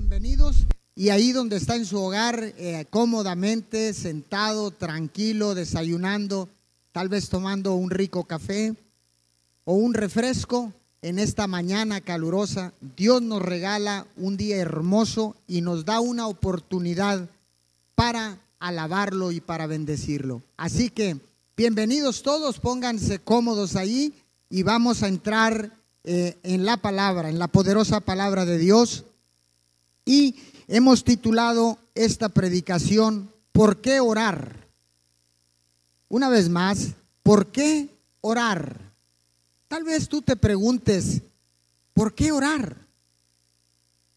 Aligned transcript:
bienvenidos. 0.00 0.66
Y 0.94 1.10
ahí 1.10 1.32
donde 1.32 1.56
está 1.56 1.76
en 1.76 1.84
su 1.84 2.00
hogar, 2.00 2.54
eh, 2.56 2.86
cómodamente, 2.88 3.92
sentado, 3.92 4.70
tranquilo, 4.70 5.54
desayunando, 5.54 6.48
tal 6.90 7.10
vez 7.10 7.28
tomando 7.28 7.74
un 7.74 7.90
rico 7.90 8.24
café 8.24 8.74
o 9.64 9.74
un 9.74 9.92
refresco 9.92 10.72
en 11.02 11.18
esta 11.18 11.46
mañana 11.46 12.00
calurosa, 12.00 12.72
Dios 12.96 13.20
nos 13.20 13.42
regala 13.42 14.06
un 14.16 14.38
día 14.38 14.56
hermoso 14.56 15.36
y 15.46 15.60
nos 15.60 15.84
da 15.84 16.00
una 16.00 16.26
oportunidad 16.28 17.28
para 17.94 18.38
alabarlo 18.58 19.32
y 19.32 19.40
para 19.40 19.66
bendecirlo. 19.66 20.42
Así 20.56 20.88
que 20.88 21.18
bienvenidos 21.56 22.22
todos, 22.22 22.58
pónganse 22.58 23.18
cómodos 23.18 23.76
ahí 23.76 24.14
y 24.48 24.62
vamos 24.62 25.02
a 25.02 25.08
entrar 25.08 25.72
eh, 26.04 26.38
en 26.42 26.64
la 26.64 26.78
palabra, 26.78 27.28
en 27.28 27.38
la 27.38 27.48
poderosa 27.48 28.00
palabra 28.00 28.46
de 28.46 28.56
Dios. 28.56 29.04
Y 30.10 30.34
hemos 30.66 31.04
titulado 31.04 31.78
esta 31.94 32.30
predicación, 32.30 33.32
¿por 33.52 33.80
qué 33.80 34.00
orar? 34.00 34.66
Una 36.08 36.28
vez 36.28 36.48
más, 36.48 36.94
¿por 37.22 37.52
qué 37.52 37.96
orar? 38.20 38.76
Tal 39.68 39.84
vez 39.84 40.08
tú 40.08 40.20
te 40.20 40.34
preguntes, 40.34 41.22
¿por 41.94 42.12
qué 42.12 42.32
orar? 42.32 42.76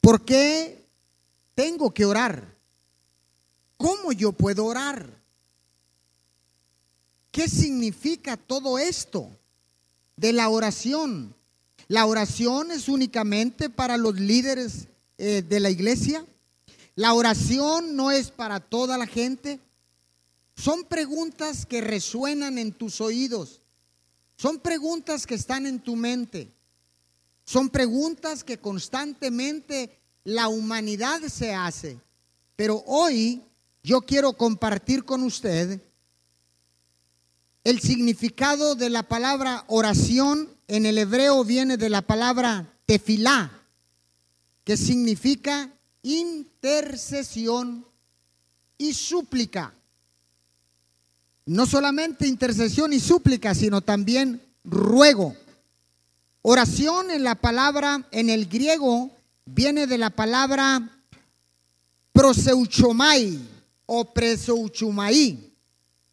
¿Por 0.01 0.25
qué 0.25 0.83
tengo 1.53 1.93
que 1.93 2.05
orar? 2.05 2.43
¿Cómo 3.77 4.13
yo 4.13 4.31
puedo 4.31 4.65
orar? 4.65 5.07
¿Qué 7.29 7.47
significa 7.47 8.35
todo 8.35 8.79
esto 8.79 9.29
de 10.15 10.33
la 10.33 10.49
oración? 10.49 11.35
¿La 11.87 12.07
oración 12.07 12.71
es 12.71 12.89
únicamente 12.89 13.69
para 13.69 13.95
los 13.97 14.15
líderes 14.19 14.87
eh, 15.17 15.41
de 15.41 15.59
la 15.59 15.69
iglesia? 15.69 16.25
¿La 16.95 17.13
oración 17.13 17.95
no 17.95 18.11
es 18.11 18.31
para 18.31 18.59
toda 18.59 18.97
la 18.97 19.07
gente? 19.07 19.59
Son 20.55 20.83
preguntas 20.83 21.65
que 21.65 21.81
resuenan 21.81 22.57
en 22.57 22.71
tus 22.71 23.01
oídos. 23.01 23.61
Son 24.37 24.59
preguntas 24.59 25.25
que 25.25 25.35
están 25.35 25.65
en 25.65 25.79
tu 25.79 25.95
mente. 25.95 26.51
Son 27.45 27.69
preguntas 27.69 28.43
que 28.43 28.57
constantemente 28.57 29.99
la 30.23 30.47
humanidad 30.47 31.21
se 31.23 31.53
hace. 31.53 31.99
Pero 32.55 32.83
hoy 32.85 33.41
yo 33.83 34.01
quiero 34.01 34.33
compartir 34.33 35.03
con 35.03 35.23
usted 35.23 35.81
el 37.63 37.79
significado 37.79 38.75
de 38.75 38.89
la 38.89 39.03
palabra 39.03 39.63
oración. 39.67 40.49
En 40.67 40.85
el 40.85 40.97
hebreo 40.97 41.43
viene 41.43 41.77
de 41.77 41.89
la 41.89 42.01
palabra 42.01 42.73
tefilá, 42.85 43.51
que 44.63 44.77
significa 44.77 45.69
intercesión 46.01 47.85
y 48.77 48.93
súplica. 48.93 49.73
No 51.45 51.65
solamente 51.65 52.27
intercesión 52.27 52.93
y 52.93 52.99
súplica, 52.99 53.53
sino 53.53 53.81
también 53.81 54.41
ruego. 54.63 55.35
Oración 56.41 57.11
en 57.11 57.23
la 57.23 57.35
palabra, 57.35 58.05
en 58.11 58.29
el 58.29 58.47
griego, 58.47 59.11
viene 59.45 59.87
de 59.87 59.97
la 59.97 60.09
palabra 60.09 60.89
proseuchomai 62.13 63.39
o 63.85 64.13
preseuchumai. 64.13 65.51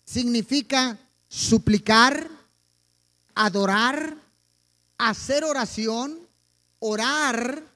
Significa 0.05 0.99
suplicar, 1.29 2.29
adorar, 3.35 4.17
hacer 4.99 5.45
oración, 5.45 6.19
orar 6.81 7.70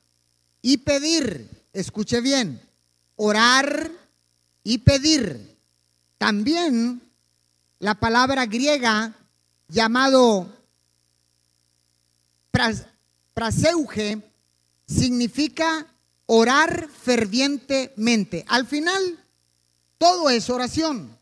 y 0.64 0.78
pedir. 0.78 1.46
Escuche 1.74 2.22
bien, 2.22 2.58
orar 3.16 3.90
y 4.62 4.78
pedir. 4.78 5.58
También 6.16 7.02
la 7.80 7.94
palabra 7.94 8.46
griega 8.46 9.14
llamado 9.68 10.48
praseuge 13.34 14.22
significa 14.86 15.86
orar 16.24 16.88
fervientemente. 16.88 18.46
Al 18.48 18.66
final, 18.66 19.18
todo 19.98 20.30
es 20.30 20.48
oración, 20.48 21.14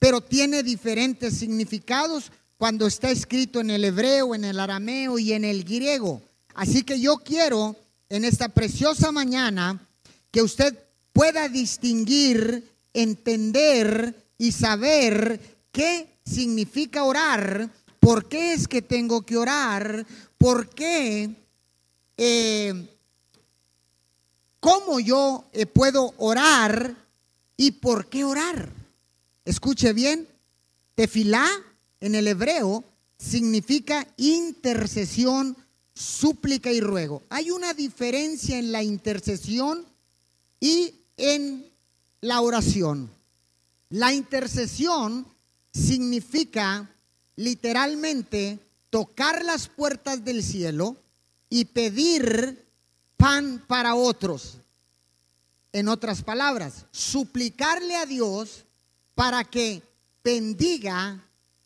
pero 0.00 0.20
tiene 0.20 0.64
diferentes 0.64 1.38
significados 1.38 2.32
cuando 2.58 2.88
está 2.88 3.10
escrito 3.10 3.60
en 3.60 3.70
el 3.70 3.84
hebreo, 3.84 4.34
en 4.34 4.44
el 4.44 4.58
arameo 4.58 5.20
y 5.20 5.34
en 5.34 5.44
el 5.44 5.62
griego. 5.62 6.20
Así 6.54 6.82
que 6.82 6.98
yo 6.98 7.18
quiero 7.18 7.76
en 8.08 8.24
esta 8.24 8.48
preciosa 8.48 9.12
mañana 9.12 9.80
que 10.30 10.42
usted 10.42 10.76
pueda 11.12 11.48
distinguir, 11.48 12.70
entender 12.92 14.14
y 14.38 14.52
saber 14.52 15.40
qué 15.72 16.08
significa 16.24 17.04
orar, 17.04 17.70
por 18.00 18.28
qué 18.28 18.52
es 18.52 18.68
que 18.68 18.82
tengo 18.82 19.22
que 19.22 19.36
orar, 19.36 20.06
por 20.38 20.68
qué, 20.68 21.30
eh, 22.16 22.88
cómo 24.60 25.00
yo 25.00 25.44
eh, 25.52 25.66
puedo 25.66 26.14
orar 26.18 26.94
y 27.56 27.72
por 27.72 28.08
qué 28.08 28.24
orar. 28.24 28.68
Escuche 29.44 29.92
bien, 29.92 30.28
tefilá 30.94 31.48
en 32.00 32.14
el 32.14 32.26
hebreo 32.28 32.84
significa 33.18 34.06
intercesión, 34.16 35.56
súplica 35.96 36.70
y 36.70 36.80
ruego. 36.80 37.22
Hay 37.30 37.50
una 37.50 37.72
diferencia 37.72 38.58
en 38.58 38.70
la 38.70 38.82
intercesión 38.82 39.86
y 40.60 40.94
en 41.16 41.66
la 42.20 42.42
oración. 42.42 43.10
La 43.88 44.12
intercesión 44.12 45.26
significa 45.72 46.90
literalmente 47.36 48.58
tocar 48.90 49.42
las 49.44 49.68
puertas 49.68 50.22
del 50.22 50.42
cielo 50.42 50.96
y 51.48 51.64
pedir 51.64 52.66
pan 53.16 53.64
para 53.66 53.94
otros. 53.94 54.58
En 55.72 55.88
otras 55.88 56.22
palabras, 56.22 56.84
suplicarle 56.90 57.96
a 57.96 58.06
Dios 58.06 58.64
para 59.14 59.44
que 59.44 59.82
bendiga 60.22 61.22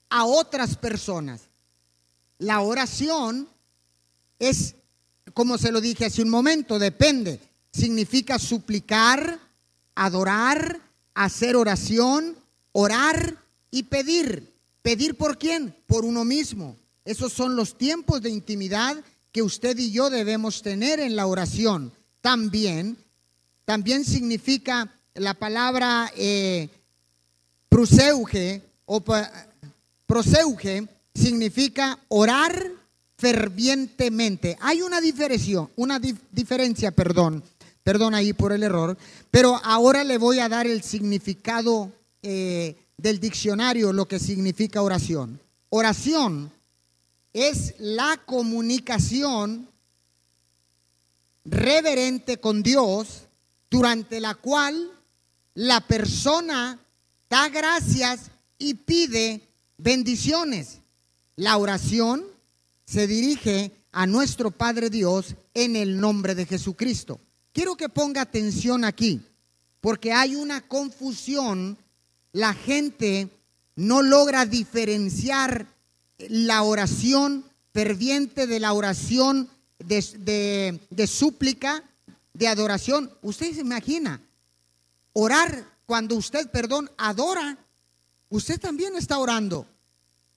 a 0.08 0.24
otras 0.24 0.76
personas. 0.76 1.42
La 2.38 2.60
oración 2.60 3.48
es, 4.40 4.74
como 5.32 5.56
se 5.58 5.70
lo 5.70 5.80
dije 5.80 6.06
hace 6.06 6.22
un 6.22 6.30
momento, 6.30 6.80
depende. 6.80 7.38
Significa 7.72 8.40
suplicar, 8.40 9.38
adorar, 9.94 10.80
hacer 11.14 11.54
oración, 11.54 12.36
orar 12.72 13.36
y 13.70 13.84
pedir. 13.84 14.50
¿Pedir 14.82 15.14
por 15.14 15.38
quién? 15.38 15.76
Por 15.86 16.04
uno 16.04 16.24
mismo. 16.24 16.76
Esos 17.04 17.32
son 17.32 17.54
los 17.54 17.78
tiempos 17.78 18.22
de 18.22 18.30
intimidad 18.30 18.96
que 19.30 19.42
usted 19.42 19.78
y 19.78 19.92
yo 19.92 20.10
debemos 20.10 20.62
tener 20.62 20.98
en 20.98 21.14
la 21.14 21.26
oración. 21.26 21.92
También, 22.20 22.96
también 23.64 24.04
significa 24.04 24.92
la 25.14 25.34
palabra 25.34 26.10
eh, 26.16 26.68
o 28.86 29.04
proseuge 30.06 30.88
significa 31.14 31.98
orar 32.08 32.79
fervientemente. 33.20 34.56
Hay 34.60 34.80
una 34.80 35.00
diferencia, 35.00 35.68
una 35.76 36.00
diferencia, 36.32 36.90
perdón, 36.90 37.42
perdón 37.82 38.14
ahí 38.14 38.32
por 38.32 38.52
el 38.52 38.62
error, 38.62 38.96
pero 39.30 39.60
ahora 39.62 40.04
le 40.04 40.16
voy 40.16 40.38
a 40.38 40.48
dar 40.48 40.66
el 40.66 40.82
significado 40.82 41.92
eh, 42.22 42.76
del 42.96 43.20
diccionario 43.20 43.92
lo 43.92 44.08
que 44.08 44.18
significa 44.18 44.82
oración. 44.82 45.38
Oración 45.68 46.50
es 47.32 47.74
la 47.78 48.18
comunicación 48.24 49.68
reverente 51.44 52.38
con 52.38 52.62
Dios 52.62 53.22
durante 53.70 54.18
la 54.20 54.34
cual 54.34 54.90
la 55.54 55.80
persona 55.80 56.78
da 57.28 57.48
gracias 57.48 58.30
y 58.58 58.74
pide 58.74 59.42
bendiciones. 59.76 60.78
La 61.36 61.56
oración 61.56 62.29
se 62.90 63.06
dirige 63.06 63.70
a 63.92 64.06
nuestro 64.06 64.50
Padre 64.50 64.90
Dios 64.90 65.36
en 65.54 65.76
el 65.76 66.00
nombre 66.00 66.34
de 66.34 66.44
Jesucristo. 66.44 67.20
Quiero 67.52 67.76
que 67.76 67.88
ponga 67.88 68.20
atención 68.20 68.84
aquí, 68.84 69.20
porque 69.80 70.12
hay 70.12 70.34
una 70.34 70.60
confusión 70.62 71.78
la 72.32 72.52
gente 72.54 73.28
no 73.76 74.02
logra 74.02 74.44
diferenciar 74.44 75.66
la 76.18 76.62
oración 76.62 77.44
ferviente 77.72 78.46
de 78.46 78.60
la 78.60 78.72
oración 78.72 79.48
de, 79.78 81.06
súplica, 81.08 81.82
de 82.34 82.48
adoración. 82.48 83.10
Usted 83.22 83.54
se 83.54 83.60
imagina, 83.60 84.20
orar 85.12 85.64
cuando 85.86 86.16
usted, 86.16 86.50
perdón, 86.50 86.90
adora, 86.98 87.56
usted 88.28 88.60
también 88.60 88.96
está 88.96 89.18
orando. 89.18 89.66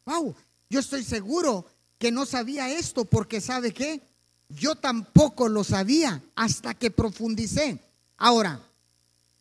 Wow, 0.06 0.36
yo 0.70 0.80
estoy 0.80 1.04
seguro 1.04 1.66
que 2.04 2.12
no 2.12 2.26
sabía 2.26 2.70
esto 2.70 3.06
porque 3.06 3.40
sabe 3.40 3.72
qué, 3.72 4.02
Yo 4.50 4.76
tampoco 4.76 5.48
lo 5.48 5.64
sabía 5.64 6.22
hasta 6.36 6.74
que 6.74 6.92
profundicé. 6.92 7.80
Ahora, 8.18 8.60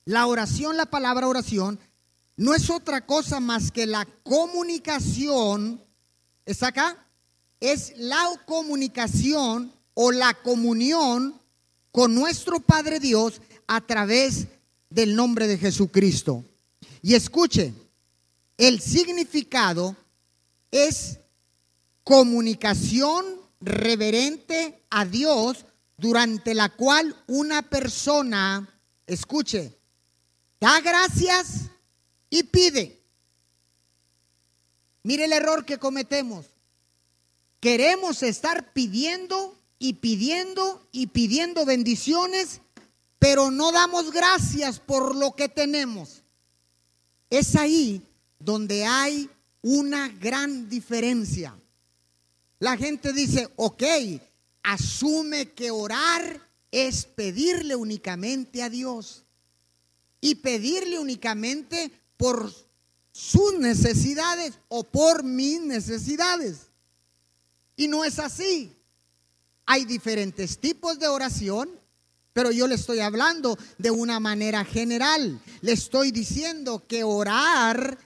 la 0.05 0.29
oración, 0.29 0.77
la 0.77 0.87
palabra 0.87 1.27
oración, 1.27 1.81
no 2.37 2.55
es 2.55 2.71
otra 2.71 3.05
cosa 3.05 3.41
más 3.41 3.73
que 3.73 3.85
la 3.85 4.07
comunicación, 4.23 5.83
¿está 6.47 6.69
acá? 6.69 7.05
Es 7.59 7.95
la 7.97 8.31
comunicación 8.47 9.73
o 9.95 10.13
la 10.13 10.33
comunión 10.33 11.35
con 11.91 12.15
nuestro 12.15 12.61
Padre 12.61 13.01
Dios 13.01 13.43
a 13.67 13.81
través 13.81 14.47
del 14.89 15.17
nombre 15.17 15.49
de 15.49 15.59
Jesucristo. 15.59 16.45
Y 17.03 17.15
escuche, 17.15 17.75
el 18.57 18.81
significado 18.81 19.97
es 20.71 21.19
comunicación 22.05 23.25
reverente 23.61 24.83
a 24.91 25.05
Dios 25.05 25.65
durante 25.97 26.55
la 26.55 26.69
cual 26.69 27.17
una 27.29 27.63
persona, 27.63 28.69
escuche, 29.07 29.79
da 30.61 30.81
gracias 30.81 31.71
y 32.29 32.43
pide. 32.45 33.01
Mire 35.05 35.25
el 35.25 35.33
error 35.33 35.65
que 35.65 35.79
cometemos. 35.79 36.47
Queremos 37.61 38.23
estar 38.23 38.73
pidiendo 38.73 39.57
y 39.79 39.95
pidiendo 39.95 40.87
y 40.91 41.09
pidiendo 41.09 41.65
bendiciones, 41.65 42.61
pero 43.19 43.51
no 43.51 43.71
damos 43.71 44.11
gracias 44.11 44.81
por 44.81 45.15
lo 45.15 45.37
que 45.37 45.49
tenemos. 45.49 46.23
Es 47.31 47.55
ahí 47.55 48.03
donde 48.39 48.85
hay 48.85 49.31
una 49.61 50.09
gran 50.09 50.69
diferencia. 50.69 51.57
La 52.63 52.77
gente 52.77 53.13
dice, 53.13 53.49
ok, 53.57 53.83
asume 54.63 55.51
que 55.51 55.73
orar 55.73 56.49
es 56.71 57.07
pedirle 57.07 57.75
únicamente 57.75 58.63
a 58.63 58.71
Dios 58.71 59.25
y 60.21 60.37
pedirle 60.37 61.01
únicamente 61.01 61.91
por 62.17 62.55
sus 63.11 63.59
necesidades 63.59 64.55
o 64.69 64.85
por 64.85 65.25
mis 65.25 65.61
necesidades. 65.61 66.69
Y 67.75 67.89
no 67.89 68.05
es 68.05 68.21
así. 68.21 68.73
Hay 69.67 69.85
diferentes 69.85 70.57
tipos 70.57 71.01
de 71.01 71.09
oración, 71.09 71.69
pero 72.33 72.53
yo 72.53 72.69
le 72.69 72.77
estoy 72.77 73.01
hablando 73.01 73.59
de 73.77 73.91
una 73.91 74.21
manera 74.21 74.65
general. 74.65 75.43
Le 75.63 75.73
estoy 75.73 76.13
diciendo 76.13 76.85
que 76.87 77.03
orar, 77.03 77.99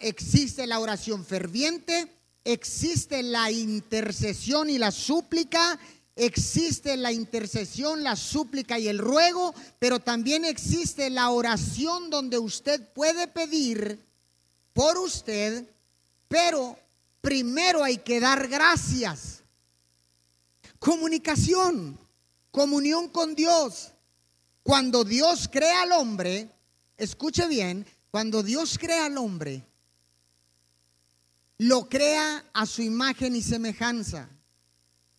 existe 0.00 0.66
la 0.66 0.80
oración 0.80 1.24
ferviente, 1.24 2.14
existe 2.44 3.22
la 3.22 3.50
intercesión 3.50 4.68
y 4.68 4.78
la 4.78 4.90
súplica, 4.90 5.78
existe 6.14 6.96
la 6.96 7.10
intercesión, 7.10 8.02
la 8.02 8.16
súplica 8.16 8.78
y 8.78 8.88
el 8.88 8.98
ruego, 8.98 9.54
pero 9.78 9.98
también 9.98 10.44
existe 10.44 11.10
la 11.10 11.30
oración 11.30 12.10
donde 12.10 12.38
usted 12.38 12.92
puede 12.92 13.26
pedir 13.26 13.98
por 14.72 14.98
usted, 14.98 15.66
pero 16.28 16.76
primero 17.20 17.82
hay 17.82 17.98
que 17.98 18.20
dar 18.20 18.48
gracias. 18.48 19.42
Comunicación, 20.78 21.98
comunión 22.50 23.08
con 23.08 23.34
Dios. 23.34 23.92
Cuando 24.62 25.04
Dios 25.04 25.48
crea 25.50 25.82
al 25.82 25.92
hombre, 25.92 26.50
escuche 26.96 27.46
bien, 27.48 27.86
cuando 28.10 28.42
Dios 28.42 28.78
crea 28.78 29.06
al 29.06 29.18
hombre, 29.18 29.64
lo 31.58 31.88
crea 31.88 32.44
a 32.52 32.66
su 32.66 32.82
imagen 32.82 33.36
y 33.36 33.42
semejanza. 33.42 34.28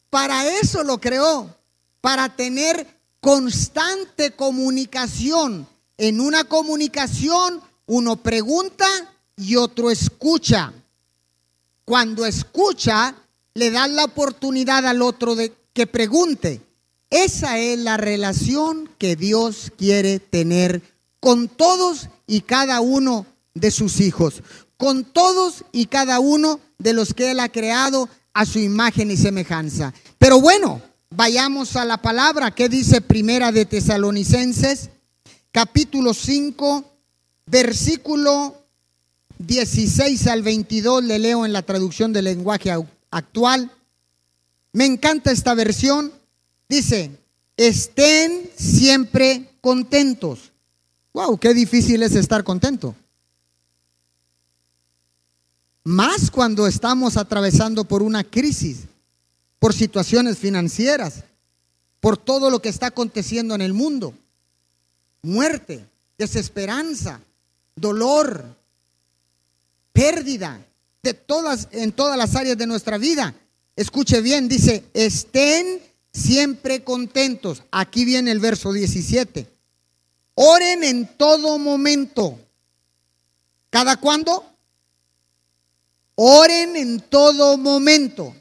Para 0.09 0.47
eso 0.47 0.81
lo 0.83 0.97
creó, 0.99 1.53
para 1.99 2.33
tener 2.35 2.87
constante 3.19 4.31
comunicación. 4.31 5.67
En 5.97 6.21
una 6.21 6.45
comunicación 6.45 7.61
uno 7.87 8.15
pregunta 8.15 8.87
y 9.35 9.57
otro 9.57 9.91
escucha. 9.91 10.71
Cuando 11.83 12.25
escucha, 12.25 13.13
le 13.55 13.71
dan 13.71 13.95
la 13.95 14.03
oportunidad 14.03 14.85
al 14.85 15.01
otro 15.01 15.35
de 15.35 15.53
que 15.73 15.87
pregunte. 15.87 16.61
Esa 17.09 17.57
es 17.57 17.79
la 17.79 17.97
relación 17.97 18.89
que 18.97 19.15
Dios 19.15 19.71
quiere 19.77 20.19
tener 20.19 20.81
con 21.19 21.47
todos 21.47 22.09
y 22.27 22.41
cada 22.41 22.81
uno 22.81 23.25
de 23.53 23.71
sus 23.71 24.01
hijos, 24.01 24.43
con 24.77 25.05
todos 25.05 25.63
y 25.71 25.85
cada 25.85 26.19
uno 26.19 26.59
de 26.77 26.93
los 26.93 27.13
que 27.13 27.31
Él 27.31 27.39
ha 27.39 27.49
creado 27.49 28.09
a 28.33 28.45
su 28.45 28.59
imagen 28.59 29.09
y 29.09 29.17
semejanza. 29.17 29.93
Pero 30.17 30.41
bueno, 30.41 30.81
vayamos 31.09 31.77
a 31.77 31.85
la 31.85 32.01
palabra 32.01 32.51
que 32.51 32.67
dice 32.67 32.99
Primera 32.99 33.53
de 33.53 33.65
Tesalonicenses, 33.65 34.89
capítulo 35.51 36.13
5, 36.13 36.83
versículo 37.45 38.65
16 39.39 40.27
al 40.27 40.41
22, 40.41 41.05
le 41.05 41.19
leo 41.19 41.45
en 41.45 41.53
la 41.53 41.61
traducción 41.61 42.11
del 42.11 42.25
lenguaje 42.25 42.71
actual. 43.15 43.71
Me 44.73 44.85
encanta 44.85 45.31
esta 45.31 45.53
versión. 45.53 46.12
Dice, 46.67 47.17
estén 47.56 48.51
siempre 48.57 49.50
contentos. 49.62 50.51
Wow, 51.13 51.38
qué 51.38 51.53
difícil 51.53 52.03
es 52.03 52.13
estar 52.13 52.44
contento. 52.44 52.94
Más 55.85 56.29
cuando 56.29 56.67
estamos 56.67 57.15
atravesando 57.15 57.85
por 57.85 58.03
una 58.03 58.23
crisis, 58.23 58.79
por 59.59 59.73
situaciones 59.73 60.38
financieras, 60.38 61.23
por 62.01 62.17
todo 62.17 62.50
lo 62.50 62.62
que 62.62 62.69
está 62.69 62.88
aconteciendo 62.88 63.56
en 63.56 63.62
el 63.62 63.73
mundo. 63.73 64.13
Muerte, 65.21 65.88
desesperanza, 66.17 67.21
dolor, 67.75 68.44
pérdida, 69.94 70.59
en 71.71 71.91
todas 71.91 72.17
las 72.17 72.35
áreas 72.35 72.57
de 72.57 72.67
nuestra 72.67 72.97
vida. 72.97 73.35
Escuche 73.75 74.21
bien, 74.21 74.47
dice, 74.47 74.85
estén 74.93 75.81
siempre 76.13 76.83
contentos. 76.83 77.63
Aquí 77.71 78.05
viene 78.05 78.31
el 78.31 78.39
verso 78.39 78.71
17. 78.71 79.47
Oren 80.35 80.83
en 80.83 81.17
todo 81.17 81.59
momento. 81.59 82.39
¿Cada 83.69 83.97
cuándo? 83.97 84.45
Oren 86.15 86.75
en 86.77 87.01
todo 87.01 87.57
momento. 87.57 88.33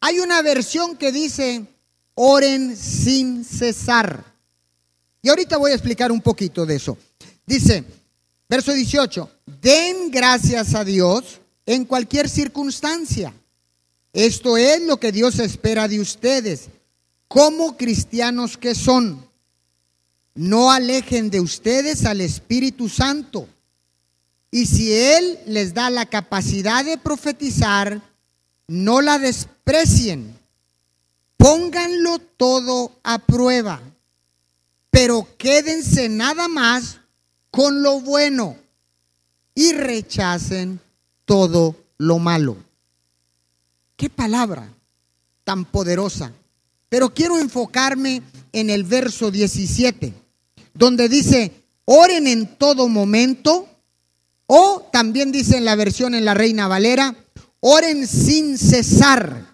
Hay 0.00 0.18
una 0.18 0.42
versión 0.42 0.96
que 0.96 1.12
dice, 1.12 1.64
oren 2.14 2.76
sin 2.76 3.44
cesar. 3.44 4.24
Y 5.22 5.28
ahorita 5.28 5.56
voy 5.56 5.70
a 5.70 5.74
explicar 5.74 6.10
un 6.10 6.20
poquito 6.20 6.66
de 6.66 6.76
eso. 6.76 6.98
Dice, 7.46 7.84
verso 8.48 8.72
18, 8.72 9.30
den 9.60 10.10
gracias 10.10 10.74
a 10.74 10.84
Dios 10.84 11.40
en 11.68 11.84
cualquier 11.84 12.30
circunstancia. 12.30 13.34
Esto 14.14 14.56
es 14.56 14.80
lo 14.80 14.96
que 14.96 15.12
Dios 15.12 15.38
espera 15.38 15.86
de 15.86 16.00
ustedes, 16.00 16.70
como 17.28 17.76
cristianos 17.76 18.56
que 18.56 18.74
son. 18.74 19.22
No 20.34 20.70
alejen 20.70 21.28
de 21.28 21.40
ustedes 21.40 22.06
al 22.06 22.22
Espíritu 22.22 22.88
Santo. 22.88 23.46
Y 24.50 24.64
si 24.64 24.94
Él 24.94 25.38
les 25.44 25.74
da 25.74 25.90
la 25.90 26.06
capacidad 26.06 26.86
de 26.86 26.96
profetizar, 26.96 28.00
no 28.66 29.02
la 29.02 29.18
desprecien. 29.18 30.38
Pónganlo 31.36 32.18
todo 32.18 32.92
a 33.02 33.18
prueba. 33.18 33.82
Pero 34.88 35.28
quédense 35.36 36.08
nada 36.08 36.48
más 36.48 36.98
con 37.50 37.82
lo 37.82 38.00
bueno 38.00 38.56
y 39.54 39.72
rechacen 39.72 40.80
todo 41.28 41.76
lo 41.98 42.18
malo. 42.18 42.56
Qué 43.96 44.08
palabra 44.08 44.66
tan 45.44 45.66
poderosa. 45.66 46.32
Pero 46.88 47.12
quiero 47.12 47.38
enfocarme 47.38 48.22
en 48.50 48.70
el 48.70 48.84
verso 48.84 49.30
17, 49.30 50.14
donde 50.72 51.10
dice, 51.10 51.52
oren 51.84 52.26
en 52.26 52.56
todo 52.56 52.88
momento, 52.88 53.68
o 54.46 54.88
también 54.90 55.30
dice 55.30 55.58
en 55.58 55.66
la 55.66 55.76
versión 55.76 56.14
en 56.14 56.24
la 56.24 56.32
Reina 56.32 56.66
Valera, 56.66 57.14
oren 57.60 58.06
sin 58.06 58.56
cesar. 58.56 59.44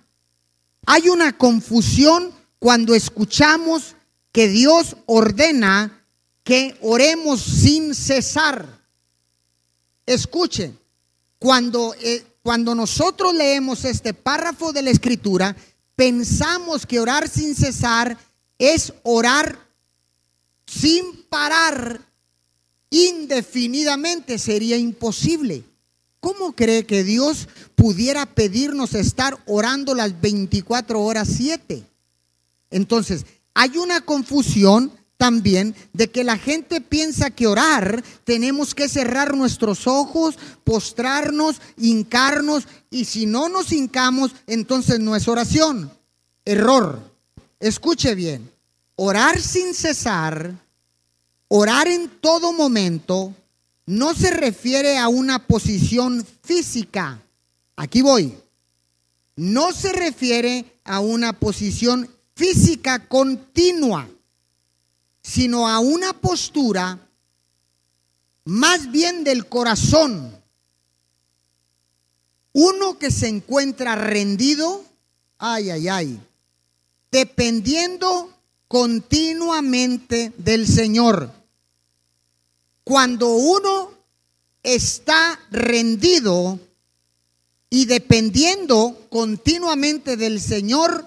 Hay 0.87 1.09
una 1.09 1.37
confusión 1.37 2.31
cuando 2.61 2.95
escuchamos 2.95 3.97
que 4.31 4.47
Dios 4.47 4.97
ordena 5.07 6.07
que 6.45 6.79
oremos 6.83 7.41
sin 7.41 7.97
cesar. 7.97 8.81
Escuchen, 10.07 10.79
cuando, 11.45 11.95
eh, 12.01 12.25
cuando 12.43 12.75
nosotros 12.75 13.35
leemos 13.35 13.85
este 13.85 14.15
párrafo 14.15 14.73
de 14.73 14.81
la 14.81 14.89
escritura, 14.89 15.55
pensamos 15.95 16.87
que 16.87 16.99
orar 16.99 17.29
sin 17.29 17.55
cesar 17.55 18.17
es 18.57 18.95
orar 19.03 19.59
sin 20.65 21.23
parar 21.29 22.01
indefinidamente 22.89 24.39
sería 24.39 24.79
imposible. 24.79 25.65
¿Cómo 26.19 26.55
cree 26.55 26.87
que 26.87 27.05
Dios 27.05 27.47
pudiera 27.75 28.25
pedirnos 28.25 28.95
estar 28.95 29.39
orando 29.45 29.95
las 29.95 30.19
24 30.23 30.99
horas 30.99 31.29
7? 31.37 31.85
Entonces, 32.71 33.27
hay 33.53 33.77
una 33.77 34.01
confusión 34.01 34.91
también 35.25 35.75
de 35.95 36.11
que 36.11 36.23
la 36.23 36.37
gente 36.37 36.83
piensa 36.83 37.31
que 37.31 37.47
orar 37.47 38.05
tenemos 38.25 38.75
que 38.75 38.91
cerrar 38.91 39.35
nuestros 39.35 39.87
ojos, 39.87 40.39
postrarnos, 40.65 41.63
hincarnos 41.79 42.69
y 42.91 43.07
si 43.07 43.25
no 43.25 43.49
nos 43.49 43.73
hincamos, 43.73 44.33
entonces 44.47 45.01
no 45.01 45.17
es 45.17 45.27
oración. 45.27 45.91
Error. 46.45 47.11
Escuche 47.59 48.15
bien. 48.15 48.53
Orar 48.97 49.41
sin 49.41 49.73
cesar, 49.73 50.55
orar 51.49 51.89
en 51.89 52.11
todo 52.21 52.53
momento, 52.53 53.35
no 53.87 54.13
se 54.13 54.31
refiere 54.31 54.99
a 54.99 55.09
una 55.09 55.47
posición 55.47 56.23
física. 56.43 57.19
Aquí 57.77 58.03
voy. 58.03 58.35
No 59.37 59.73
se 59.73 59.91
refiere 59.91 60.67
a 60.85 61.01
una 61.01 61.33
posición 61.33 62.11
física 62.37 63.09
continua, 63.09 64.07
sino 65.25 65.67
a 65.67 65.79
una 65.81 66.13
postura 66.13 67.01
más 68.45 68.91
bien 68.91 69.25
del 69.25 69.49
corazón. 69.49 70.39
Uno 72.53 72.99
que 72.99 73.11
se 73.11 73.29
encuentra 73.29 73.97
rendido, 73.97 74.85
ay, 75.39 75.71
ay, 75.71 75.89
ay, 75.89 76.21
dependiendo 77.11 78.33
continuamente 78.69 80.35
del 80.37 80.69
Señor. 80.69 81.33
Cuando 82.85 83.35
uno 83.35 83.93
está 84.63 85.41
rendido 85.51 86.61
y 87.71 87.87
dependiendo 87.87 89.07
continuamente 89.09 90.19
del 90.19 90.39
Señor, 90.39 91.07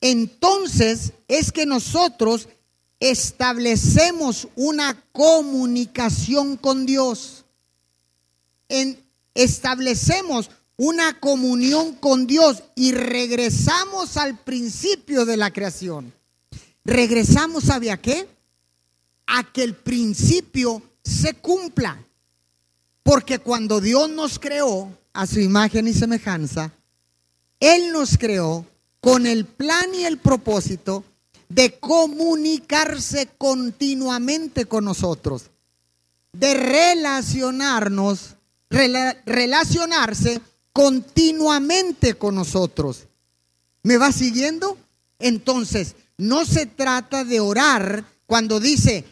entonces 0.00 1.12
es 1.26 1.50
que 1.50 1.66
nosotros 1.66 2.48
establecemos 3.02 4.46
una 4.54 5.02
comunicación 5.10 6.56
con 6.56 6.86
Dios. 6.86 7.44
En, 8.68 8.96
establecemos 9.34 10.50
una 10.76 11.18
comunión 11.18 11.96
con 11.96 12.28
Dios 12.28 12.62
y 12.76 12.92
regresamos 12.92 14.16
al 14.16 14.38
principio 14.38 15.24
de 15.26 15.36
la 15.36 15.52
creación. 15.52 16.14
Regresamos, 16.84 17.64
¿sabe 17.64 17.90
a 17.90 18.00
qué? 18.00 18.28
A 19.26 19.52
que 19.52 19.64
el 19.64 19.74
principio 19.74 20.80
se 21.02 21.34
cumpla. 21.34 22.00
Porque 23.02 23.40
cuando 23.40 23.80
Dios 23.80 24.10
nos 24.10 24.38
creó 24.38 24.96
a 25.12 25.26
su 25.26 25.40
imagen 25.40 25.88
y 25.88 25.92
semejanza, 25.92 26.72
Él 27.58 27.90
nos 27.92 28.16
creó 28.16 28.64
con 29.00 29.26
el 29.26 29.44
plan 29.44 29.92
y 29.92 30.04
el 30.04 30.18
propósito 30.18 31.04
de 31.54 31.78
comunicarse 31.78 33.28
continuamente 33.36 34.64
con 34.64 34.86
nosotros, 34.86 35.50
de 36.32 36.54
relacionarnos, 36.54 38.36
relacionarse 38.70 40.40
continuamente 40.72 42.14
con 42.14 42.36
nosotros. 42.36 43.06
¿Me 43.82 43.98
va 43.98 44.12
siguiendo? 44.12 44.78
Entonces, 45.18 45.94
no 46.16 46.46
se 46.46 46.64
trata 46.64 47.22
de 47.24 47.40
orar 47.40 48.04
cuando 48.24 48.58
dice 48.58 49.04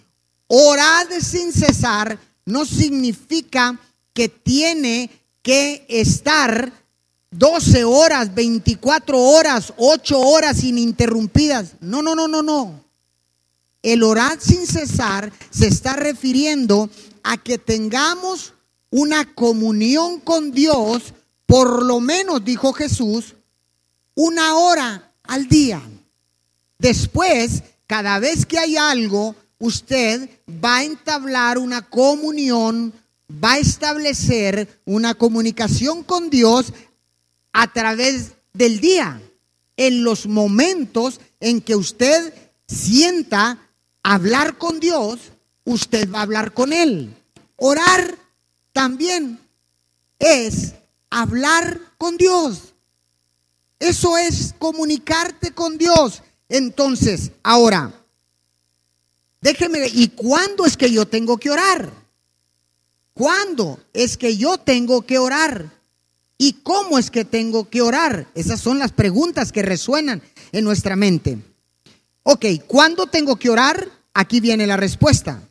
orad 0.47 1.09
sin 1.21 1.53
cesar, 1.53 2.19
no 2.47 2.65
significa 2.65 3.79
que 4.15 4.31
tiene 4.31 5.11
que 5.43 5.85
estar 5.89 6.73
12 7.31 7.85
horas, 7.85 8.35
24 8.35 9.19
horas, 9.19 9.73
8 9.77 10.19
horas 10.19 10.65
ininterrumpidas. 10.65 11.75
No, 11.81 12.03
no, 12.03 12.15
no, 12.15 12.27
no, 12.27 12.43
no. 12.43 12.85
El 13.83 14.03
orar 14.03 14.39
sin 14.41 14.67
cesar 14.67 15.33
se 15.51 15.69
está 15.69 15.95
refiriendo 15.95 16.91
a 17.23 17.37
que 17.37 17.57
tengamos 17.57 18.53
una 18.91 19.33
comunión 19.35 20.21
con 20.21 20.51
Dios, 20.51 21.15
por 21.47 21.85
lo 21.85 22.01
menos, 22.01 22.45
dijo 22.45 22.73
Jesús, 22.73 23.37
una 24.15 24.57
hora 24.57 25.13
al 25.23 25.49
día. 25.49 25.81
Después, 26.79 27.63
cada 27.87 28.19
vez 28.19 28.45
que 28.45 28.59
hay 28.59 28.77
algo, 28.77 29.37
usted 29.59 30.29
va 30.63 30.79
a 30.79 30.85
entablar 30.85 31.59
una 31.59 31.83
comunión, 31.83 32.93
va 33.33 33.53
a 33.53 33.59
establecer 33.59 34.81
una 34.85 35.15
comunicación 35.15 36.03
con 36.03 36.29
Dios 36.29 36.73
a 37.53 37.73
través 37.73 38.33
del 38.53 38.81
día, 38.81 39.21
en 39.77 40.05
los 40.05 40.27
momentos 40.27 41.21
en 41.41 41.61
que 41.61 41.75
usted 41.75 42.35
sienta 42.67 43.59
hablar 44.03 44.59
con 44.59 44.81
Dios, 44.81 45.33
usted 45.65 46.11
va 46.11 46.21
a 46.21 46.23
hablar 46.23 46.53
con 46.53 46.73
Él. 46.73 47.15
Orar 47.57 48.17
también 48.73 49.39
es 50.19 50.75
hablar 51.11 51.81
con 51.99 52.17
Dios. 52.17 52.75
Eso 53.79 54.19
es 54.19 54.55
comunicarte 54.59 55.53
con 55.53 55.79
Dios. 55.79 56.23
Entonces, 56.49 57.33
ahora, 57.43 57.93
déjeme, 59.41 59.87
¿y 59.93 60.09
cuándo 60.09 60.67
es 60.67 60.77
que 60.77 60.91
yo 60.91 61.07
tengo 61.07 61.39
que 61.39 61.51
orar? 61.51 61.91
¿Cuándo 63.15 63.81
es 63.93 64.17
que 64.17 64.37
yo 64.37 64.59
tengo 64.59 65.03
que 65.03 65.19
orar? 65.19 65.80
¿Y 66.43 66.55
cómo 66.63 66.99
es 66.99 67.11
que 67.11 67.27
tengo 67.27 67.69
que 67.69 67.83
orar? 67.83 68.27
Esas 68.35 68.63
son 68.63 68.79
las 68.79 68.93
preguntas 68.93 69.53
que 69.53 69.61
resuenan 69.61 70.23
en 70.53 70.65
nuestra 70.65 70.97
mente. 70.97 71.37
Ok, 72.23 72.47
¿cuándo 72.67 73.07
tengo 73.09 73.37
que 73.37 73.51
orar? 73.51 73.87
Aquí 74.15 74.41
viene 74.41 74.67
la 74.67 74.79
respuesta. 74.79 75.47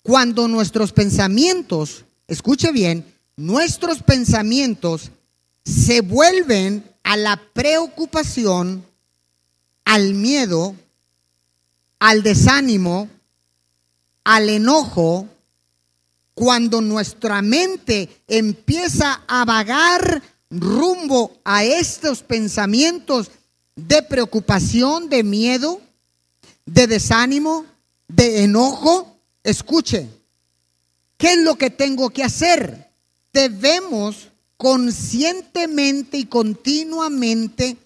Cuando 0.00 0.46
nuestros 0.46 0.92
pensamientos, 0.92 2.04
escuche 2.28 2.70
bien, 2.70 3.04
nuestros 3.34 4.04
pensamientos 4.04 5.10
se 5.64 6.02
vuelven 6.02 6.88
a 7.02 7.16
la 7.16 7.42
preocupación, 7.52 8.86
al 9.84 10.14
miedo, 10.14 10.76
al 11.98 12.22
desánimo, 12.22 13.10
al 14.22 14.48
enojo, 14.50 15.26
cuando 16.42 16.80
nuestra 16.80 17.40
mente 17.40 18.08
empieza 18.26 19.22
a 19.28 19.44
vagar 19.44 20.20
rumbo 20.50 21.38
a 21.44 21.62
estos 21.62 22.24
pensamientos 22.24 23.30
de 23.76 24.02
preocupación, 24.02 25.08
de 25.08 25.22
miedo, 25.22 25.80
de 26.66 26.88
desánimo, 26.88 27.64
de 28.08 28.42
enojo, 28.42 29.20
escuche, 29.44 30.08
¿qué 31.16 31.34
es 31.34 31.38
lo 31.38 31.54
que 31.54 31.70
tengo 31.70 32.10
que 32.10 32.24
hacer? 32.24 32.90
Debemos 33.32 34.28
conscientemente 34.56 36.18
y 36.18 36.24
continuamente 36.24 37.76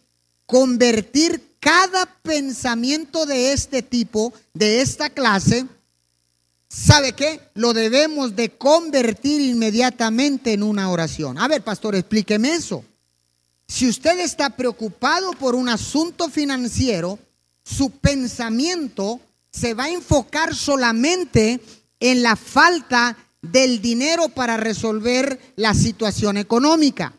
convertir 0.47 1.59
cada 1.61 2.07
pensamiento 2.23 3.27
de 3.27 3.53
este 3.53 3.83
tipo, 3.83 4.33
de 4.55 4.81
esta 4.81 5.11
clase, 5.11 5.67
¿sabe 6.77 7.13
qué? 7.15 7.41
Lo 7.55 7.73
debemos 7.73 8.37
de 8.37 8.51
convertir 8.51 9.41
inmediatamente 9.41 10.53
en 10.53 10.63
una 10.63 10.91
oración. 10.91 11.39
A 11.39 11.49
ver, 11.49 11.63
pastor, 11.63 11.95
explíqueme 11.95 12.53
eso. 12.53 12.85
Si 13.67 13.89
usted 13.89 14.21
está 14.21 14.51
preocupado 14.51 15.33
por 15.33 15.55
un 15.55 15.69
asunto 15.69 16.29
financiero, 16.29 17.19
su 17.65 17.91
pensamiento 17.91 19.21
se 19.51 19.75
va 19.75 19.85
a 19.85 19.91
enfocar 19.91 20.55
solamente 20.55 21.61
en 21.99 22.23
la 22.23 22.37
falta 22.37 23.17
del 23.41 23.81
dinero 23.81 24.29
para 24.29 24.57
resolver 24.57 25.41
la 25.57 25.73
situación 25.73 26.37
económica. 26.37 27.15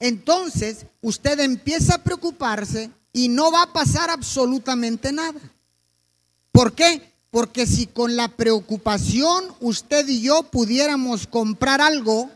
Entonces, 0.00 0.86
usted 1.02 1.38
empieza 1.40 1.96
a 1.96 2.02
preocuparse 2.02 2.90
y 3.12 3.28
no 3.28 3.52
va 3.52 3.62
a 3.62 3.72
pasar 3.72 4.10
absolutamente 4.10 5.12
nada. 5.12 5.40
¿Por 6.50 6.72
qué? 6.74 7.15
Porque 7.36 7.66
si 7.66 7.86
con 7.86 8.16
la 8.16 8.28
preocupación 8.28 9.44
usted 9.60 10.08
y 10.08 10.22
yo 10.22 10.44
pudiéramos 10.44 11.26
comprar 11.26 11.82
algo, 11.82 12.30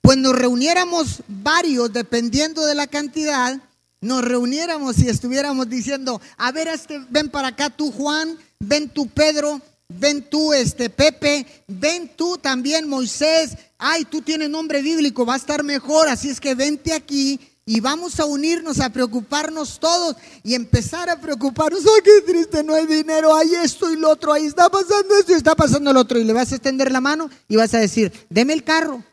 pues 0.00 0.18
nos 0.18 0.36
reuniéramos 0.36 1.22
varios, 1.28 1.92
dependiendo 1.92 2.66
de 2.66 2.74
la 2.74 2.88
cantidad, 2.88 3.62
nos 4.00 4.24
reuniéramos 4.24 4.98
y 4.98 5.08
estuviéramos 5.08 5.68
diciendo, 5.68 6.20
a 6.36 6.50
ver, 6.50 6.66
este, 6.66 6.98
ven 7.10 7.28
para 7.28 7.46
acá 7.46 7.70
tú 7.70 7.92
Juan, 7.92 8.36
ven 8.58 8.88
tú 8.88 9.06
Pedro, 9.06 9.60
ven 9.88 10.28
tú 10.28 10.52
este 10.52 10.90
Pepe, 10.90 11.46
ven 11.68 12.10
tú 12.16 12.38
también 12.38 12.88
Moisés, 12.88 13.52
ay, 13.78 14.04
tú 14.04 14.20
tienes 14.20 14.50
nombre 14.50 14.82
bíblico, 14.82 15.24
va 15.24 15.34
a 15.34 15.36
estar 15.36 15.62
mejor, 15.62 16.08
así 16.08 16.28
es 16.28 16.40
que 16.40 16.56
vente 16.56 16.92
aquí 16.92 17.38
y 17.68 17.80
vamos 17.80 18.18
a 18.18 18.24
unirnos, 18.24 18.80
a 18.80 18.88
preocuparnos 18.88 19.78
todos 19.78 20.16
y 20.42 20.54
empezar 20.54 21.10
a 21.10 21.20
preocuparnos. 21.20 21.82
¡Ay, 21.82 22.00
qué 22.02 22.22
triste! 22.22 22.64
No 22.64 22.72
hay 22.72 22.86
dinero, 22.86 23.36
hay 23.36 23.56
esto 23.56 23.92
y 23.92 23.96
lo 23.96 24.08
otro, 24.08 24.32
ahí 24.32 24.46
está 24.46 24.70
pasando 24.70 25.14
esto 25.14 25.32
y 25.32 25.34
está 25.34 25.54
pasando 25.54 25.92
lo 25.92 26.00
otro. 26.00 26.18
Y 26.18 26.24
le 26.24 26.32
vas 26.32 26.50
a 26.50 26.54
extender 26.54 26.90
la 26.90 27.02
mano 27.02 27.28
y 27.46 27.56
vas 27.56 27.74
a 27.74 27.78
decir, 27.78 28.10
deme 28.30 28.54
el 28.54 28.64
carro, 28.64 29.04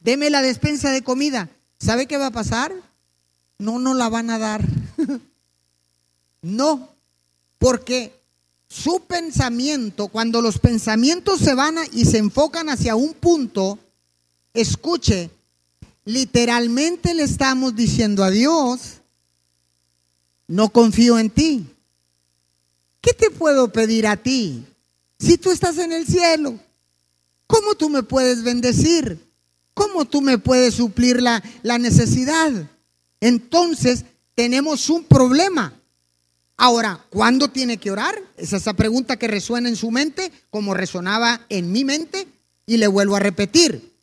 deme 0.00 0.30
la 0.30 0.42
despensa 0.42 0.92
de 0.92 1.02
comida. 1.02 1.50
¿Sabe 1.76 2.06
qué 2.06 2.18
va 2.18 2.26
a 2.26 2.30
pasar? 2.30 2.72
No 3.58 3.80
nos 3.80 3.96
la 3.96 4.08
van 4.08 4.30
a 4.30 4.38
dar. 4.38 4.64
no, 6.40 6.88
porque 7.58 8.16
su 8.68 9.00
pensamiento, 9.08 10.06
cuando 10.06 10.40
los 10.40 10.60
pensamientos 10.60 11.40
se 11.40 11.54
van 11.54 11.78
y 11.90 12.04
se 12.04 12.18
enfocan 12.18 12.68
hacia 12.68 12.94
un 12.94 13.12
punto, 13.12 13.80
escuche, 14.52 15.30
literalmente 16.04 17.14
le 17.14 17.22
estamos 17.22 17.74
diciendo 17.74 18.24
a 18.24 18.30
Dios, 18.30 19.00
no 20.46 20.68
confío 20.70 21.18
en 21.18 21.30
ti. 21.30 21.66
¿Qué 23.00 23.12
te 23.12 23.30
puedo 23.30 23.72
pedir 23.72 24.06
a 24.06 24.16
ti? 24.16 24.64
Si 25.18 25.38
tú 25.38 25.50
estás 25.50 25.78
en 25.78 25.92
el 25.92 26.06
cielo, 26.06 26.58
¿cómo 27.46 27.74
tú 27.74 27.88
me 27.88 28.02
puedes 28.02 28.42
bendecir? 28.42 29.18
¿Cómo 29.74 30.04
tú 30.04 30.20
me 30.20 30.38
puedes 30.38 30.74
suplir 30.74 31.20
la, 31.20 31.42
la 31.62 31.78
necesidad? 31.78 32.52
Entonces 33.20 34.04
tenemos 34.34 34.88
un 34.88 35.04
problema. 35.04 35.72
Ahora, 36.56 37.04
¿cuándo 37.10 37.48
tiene 37.48 37.78
que 37.78 37.90
orar? 37.90 38.14
Es 38.36 38.52
esa 38.52 38.74
pregunta 38.74 39.16
que 39.16 39.26
resuena 39.26 39.68
en 39.68 39.76
su 39.76 39.90
mente, 39.90 40.30
como 40.50 40.72
resonaba 40.72 41.40
en 41.48 41.72
mi 41.72 41.84
mente, 41.84 42.28
y 42.66 42.76
le 42.76 42.86
vuelvo 42.86 43.16
a 43.16 43.20
repetir. 43.20 43.93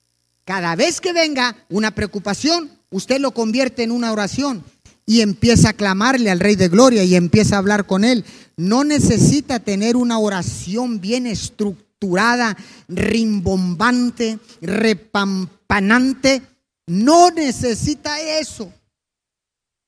Cada 0.45 0.75
vez 0.75 0.99
que 0.99 1.13
venga 1.13 1.55
una 1.69 1.91
preocupación, 1.91 2.71
usted 2.89 3.19
lo 3.19 3.31
convierte 3.31 3.83
en 3.83 3.91
una 3.91 4.11
oración 4.11 4.63
y 5.05 5.21
empieza 5.21 5.69
a 5.69 5.73
clamarle 5.73 6.31
al 6.31 6.39
Rey 6.39 6.55
de 6.55 6.69
Gloria 6.69 7.03
y 7.03 7.15
empieza 7.15 7.55
a 7.55 7.59
hablar 7.59 7.85
con 7.85 8.03
él. 8.03 8.25
No 8.57 8.83
necesita 8.83 9.59
tener 9.59 9.95
una 9.95 10.19
oración 10.19 11.01
bien 11.01 11.27
estructurada, 11.27 12.57
rimbombante, 12.87 14.39
repampanante. 14.61 16.41
No 16.87 17.31
necesita 17.31 18.19
eso. 18.19 18.71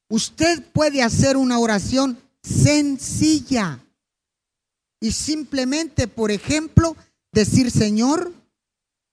Usted 0.09 0.63
puede 0.73 1.01
hacer 1.01 1.37
una 1.37 1.59
oración 1.59 2.17
sencilla. 2.43 3.79
Y 4.99 5.11
simplemente, 5.11 6.07
por 6.07 6.31
ejemplo, 6.31 6.95
decir, 7.31 7.71
Señor, 7.71 8.31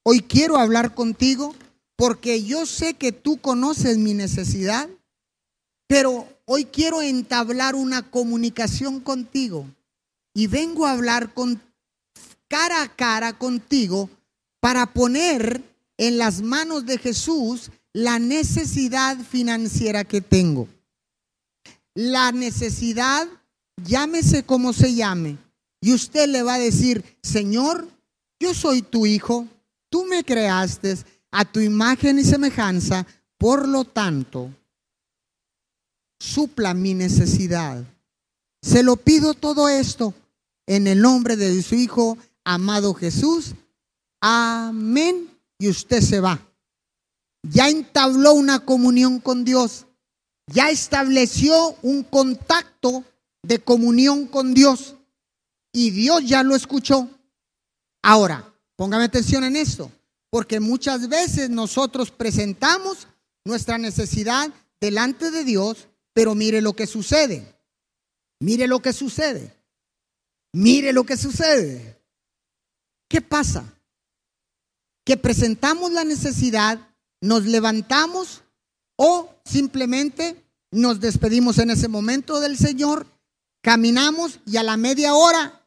hoy 0.02 0.20
quiero 0.20 0.58
hablar 0.58 0.94
contigo 0.94 1.54
porque 1.96 2.42
yo 2.42 2.66
sé 2.66 2.94
que 2.94 3.12
tú 3.12 3.38
conoces 3.38 3.98
mi 3.98 4.14
necesidad, 4.14 4.88
pero 5.86 6.26
hoy 6.46 6.64
quiero 6.64 7.02
entablar 7.02 7.74
una 7.74 8.10
comunicación 8.10 9.00
contigo 9.00 9.66
y 10.34 10.46
vengo 10.46 10.86
a 10.86 10.92
hablar 10.92 11.34
con 11.34 11.60
cara 12.48 12.82
a 12.82 12.96
cara 12.96 13.38
contigo 13.38 14.08
para 14.60 14.92
poner 14.92 15.62
en 15.98 16.18
las 16.18 16.40
manos 16.40 16.86
de 16.86 16.98
Jesús 16.98 17.70
la 17.92 18.18
necesidad 18.18 19.18
financiera 19.18 20.04
que 20.04 20.20
tengo. 20.20 20.68
La 21.94 22.32
necesidad, 22.32 23.28
llámese 23.84 24.44
como 24.44 24.72
se 24.72 24.94
llame, 24.94 25.38
y 25.80 25.92
usted 25.92 26.28
le 26.28 26.42
va 26.42 26.54
a 26.54 26.58
decir, 26.58 27.04
Señor, 27.22 27.88
yo 28.38 28.54
soy 28.54 28.82
tu 28.82 29.06
hijo, 29.06 29.48
tú 29.90 30.06
me 30.06 30.24
creaste 30.24 30.96
a 31.30 31.44
tu 31.44 31.60
imagen 31.60 32.18
y 32.18 32.24
semejanza, 32.24 33.06
por 33.36 33.68
lo 33.68 33.84
tanto, 33.84 34.50
supla 36.18 36.72
mi 36.72 36.94
necesidad. 36.94 37.84
Se 38.62 38.82
lo 38.82 38.96
pido 38.96 39.34
todo 39.34 39.68
esto 39.68 40.14
en 40.66 40.86
el 40.86 41.00
nombre 41.00 41.36
de 41.36 41.62
su 41.62 41.74
Hijo, 41.74 42.16
amado 42.44 42.94
Jesús. 42.94 43.54
Amén. 44.20 45.28
Y 45.58 45.68
usted 45.68 46.00
se 46.00 46.20
va. 46.20 46.40
Ya 47.42 47.68
entabló 47.68 48.32
una 48.32 48.60
comunión 48.60 49.20
con 49.20 49.44
Dios 49.44 49.86
ya 50.52 50.70
estableció 50.70 51.76
un 51.82 52.02
contacto 52.02 53.04
de 53.42 53.60
comunión 53.60 54.26
con 54.26 54.52
Dios 54.52 54.96
y 55.72 55.90
Dios 55.90 56.26
ya 56.26 56.42
lo 56.42 56.56
escuchó. 56.56 57.08
Ahora, 58.02 58.49
póngame 58.80 59.04
atención 59.04 59.44
en 59.44 59.56
esto, 59.56 59.92
porque 60.30 60.58
muchas 60.58 61.06
veces 61.10 61.50
nosotros 61.50 62.10
presentamos 62.10 63.08
nuestra 63.44 63.76
necesidad 63.76 64.48
delante 64.80 65.30
de 65.30 65.44
Dios, 65.44 65.86
pero 66.14 66.34
mire 66.34 66.62
lo 66.62 66.72
que 66.72 66.86
sucede. 66.86 67.44
Mire 68.38 68.66
lo 68.66 68.80
que 68.80 68.94
sucede. 68.94 69.54
Mire 70.54 70.94
lo 70.94 71.04
que 71.04 71.18
sucede. 71.18 72.00
¿Qué 73.06 73.20
pasa? 73.20 73.70
Que 75.04 75.18
presentamos 75.18 75.92
la 75.92 76.04
necesidad, 76.04 76.80
nos 77.20 77.44
levantamos 77.44 78.40
o 78.96 79.28
simplemente 79.44 80.42
nos 80.70 81.00
despedimos 81.00 81.58
en 81.58 81.68
ese 81.68 81.88
momento 81.88 82.40
del 82.40 82.56
Señor, 82.56 83.06
caminamos 83.60 84.40
y 84.46 84.56
a 84.56 84.62
la 84.62 84.78
media 84.78 85.12
hora 85.12 85.59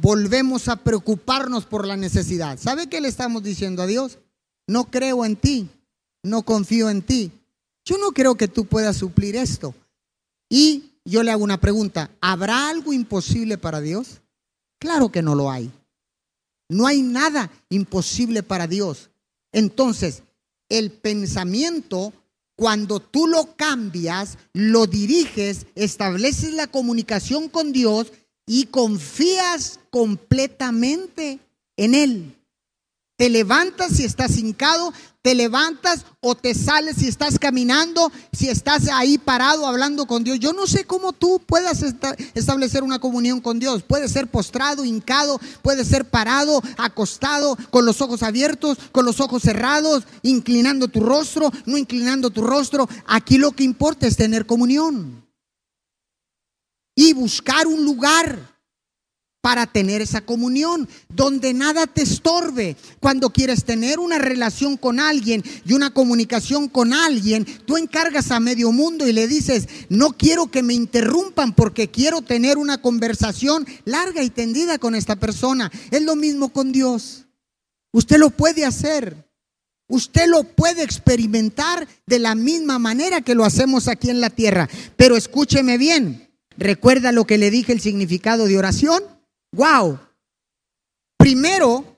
volvemos 0.00 0.68
a 0.68 0.76
preocuparnos 0.76 1.66
por 1.66 1.86
la 1.86 1.96
necesidad. 1.96 2.58
¿Sabe 2.58 2.88
qué 2.88 3.00
le 3.00 3.08
estamos 3.08 3.42
diciendo 3.42 3.82
a 3.82 3.86
Dios? 3.86 4.18
No 4.66 4.90
creo 4.90 5.24
en 5.24 5.36
ti, 5.36 5.68
no 6.22 6.42
confío 6.42 6.90
en 6.90 7.02
ti. 7.02 7.32
Yo 7.84 7.98
no 7.98 8.12
creo 8.12 8.36
que 8.36 8.48
tú 8.48 8.66
puedas 8.66 8.96
suplir 8.96 9.36
esto. 9.36 9.74
Y 10.48 10.92
yo 11.04 11.22
le 11.22 11.30
hago 11.30 11.44
una 11.44 11.60
pregunta, 11.60 12.10
¿habrá 12.20 12.68
algo 12.68 12.92
imposible 12.92 13.58
para 13.58 13.80
Dios? 13.80 14.20
Claro 14.78 15.10
que 15.10 15.22
no 15.22 15.34
lo 15.34 15.50
hay. 15.50 15.70
No 16.68 16.86
hay 16.86 17.02
nada 17.02 17.50
imposible 17.68 18.42
para 18.42 18.66
Dios. 18.66 19.10
Entonces, 19.52 20.22
el 20.68 20.92
pensamiento 20.92 22.12
cuando 22.60 23.00
tú 23.00 23.26
lo 23.26 23.56
cambias, 23.56 24.36
lo 24.52 24.86
diriges, 24.86 25.66
estableces 25.74 26.52
la 26.52 26.66
comunicación 26.66 27.48
con 27.48 27.72
Dios 27.72 28.12
y 28.46 28.66
confías 28.66 29.80
completamente 29.90 31.38
en 31.76 31.94
Él. 31.94 32.36
Te 33.20 33.28
levantas 33.28 33.92
si 33.92 34.04
estás 34.04 34.38
hincado, 34.38 34.94
te 35.20 35.34
levantas 35.34 36.06
o 36.20 36.34
te 36.34 36.54
sales 36.54 36.96
si 36.96 37.06
estás 37.06 37.38
caminando, 37.38 38.10
si 38.32 38.48
estás 38.48 38.88
ahí 38.88 39.18
parado 39.18 39.66
hablando 39.66 40.06
con 40.06 40.24
Dios. 40.24 40.40
Yo 40.40 40.54
no 40.54 40.66
sé 40.66 40.84
cómo 40.84 41.12
tú 41.12 41.38
puedas 41.44 41.82
establecer 42.34 42.82
una 42.82 42.98
comunión 42.98 43.42
con 43.42 43.58
Dios. 43.58 43.82
Puede 43.82 44.08
ser 44.08 44.28
postrado, 44.28 44.86
hincado, 44.86 45.38
puede 45.60 45.84
ser 45.84 46.06
parado, 46.06 46.62
acostado, 46.78 47.58
con 47.68 47.84
los 47.84 48.00
ojos 48.00 48.22
abiertos, 48.22 48.78
con 48.90 49.04
los 49.04 49.20
ojos 49.20 49.42
cerrados, 49.42 50.04
inclinando 50.22 50.88
tu 50.88 51.00
rostro, 51.00 51.52
no 51.66 51.76
inclinando 51.76 52.30
tu 52.30 52.40
rostro. 52.40 52.88
Aquí 53.06 53.36
lo 53.36 53.52
que 53.52 53.64
importa 53.64 54.06
es 54.06 54.16
tener 54.16 54.46
comunión 54.46 55.29
y 57.00 57.14
buscar 57.14 57.66
un 57.66 57.82
lugar 57.82 58.60
para 59.40 59.66
tener 59.66 60.02
esa 60.02 60.20
comunión, 60.20 60.86
donde 61.08 61.54
nada 61.54 61.86
te 61.86 62.02
estorbe. 62.02 62.76
Cuando 63.00 63.30
quieres 63.30 63.64
tener 63.64 63.98
una 63.98 64.18
relación 64.18 64.76
con 64.76 65.00
alguien 65.00 65.42
y 65.64 65.72
una 65.72 65.94
comunicación 65.94 66.68
con 66.68 66.92
alguien, 66.92 67.46
tú 67.64 67.78
encargas 67.78 68.30
a 68.30 68.38
medio 68.38 68.70
mundo 68.70 69.08
y 69.08 69.14
le 69.14 69.28
dices, 69.28 69.66
no 69.88 70.12
quiero 70.12 70.50
que 70.50 70.62
me 70.62 70.74
interrumpan 70.74 71.54
porque 71.54 71.90
quiero 71.90 72.20
tener 72.20 72.58
una 72.58 72.82
conversación 72.82 73.66
larga 73.86 74.22
y 74.22 74.28
tendida 74.28 74.76
con 74.76 74.94
esta 74.94 75.16
persona. 75.16 75.72
Es 75.90 76.02
lo 76.02 76.16
mismo 76.16 76.50
con 76.50 76.70
Dios. 76.70 77.24
Usted 77.92 78.18
lo 78.18 78.28
puede 78.28 78.66
hacer. 78.66 79.26
Usted 79.88 80.26
lo 80.26 80.44
puede 80.44 80.82
experimentar 80.82 81.88
de 82.04 82.18
la 82.18 82.34
misma 82.34 82.78
manera 82.78 83.22
que 83.22 83.34
lo 83.34 83.46
hacemos 83.46 83.88
aquí 83.88 84.10
en 84.10 84.20
la 84.20 84.28
tierra. 84.28 84.68
Pero 84.98 85.16
escúcheme 85.16 85.78
bien. 85.78 86.29
¿Recuerda 86.60 87.10
lo 87.10 87.24
que 87.24 87.38
le 87.38 87.50
dije 87.50 87.72
el 87.72 87.80
significado 87.80 88.44
de 88.44 88.58
oración? 88.58 89.02
Wow. 89.52 89.98
Primero 91.16 91.96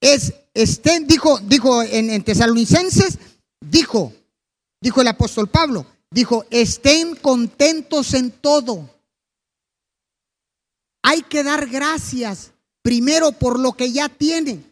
es, 0.00 0.34
estén, 0.54 1.06
dijo, 1.06 1.38
dijo 1.38 1.80
en, 1.84 2.10
en 2.10 2.24
Tesalonicenses, 2.24 3.16
dijo, 3.60 4.12
dijo 4.80 5.00
el 5.00 5.06
apóstol 5.06 5.48
Pablo, 5.48 5.86
dijo, 6.10 6.44
estén 6.50 7.14
contentos 7.14 8.12
en 8.14 8.32
todo. 8.32 8.90
Hay 11.04 11.22
que 11.22 11.44
dar 11.44 11.68
gracias 11.68 12.50
primero 12.82 13.30
por 13.30 13.56
lo 13.56 13.74
que 13.74 13.92
ya 13.92 14.08
tiene 14.08 14.64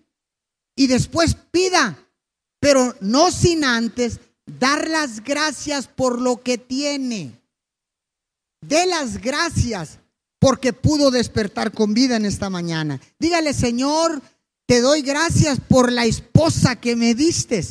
y 0.75 0.89
después 0.89 1.37
pida, 1.53 1.97
pero 2.59 2.97
no 3.01 3.31
sin 3.31 3.63
antes 3.63 4.19
dar 4.59 4.89
las 4.89 5.23
gracias 5.23 5.87
por 5.87 6.21
lo 6.21 6.43
que 6.43 6.59
tiene. 6.59 7.38
De 8.61 8.87
las 8.87 9.21
gracias 9.21 9.99
porque 10.39 10.73
pudo 10.73 11.11
despertar 11.11 11.73
con 11.73 11.95
vida 11.95 12.17
en 12.17 12.25
esta 12.25 12.51
mañana. 12.51 13.01
Dígale, 13.19 13.53
Señor, 13.53 14.23
te 14.67 14.81
doy 14.81 15.03
gracias 15.03 15.59
por 15.61 15.93
la 15.93 16.05
esposa 16.05 16.77
que 16.77 16.97
me 16.97 17.15
diste. 17.15 17.65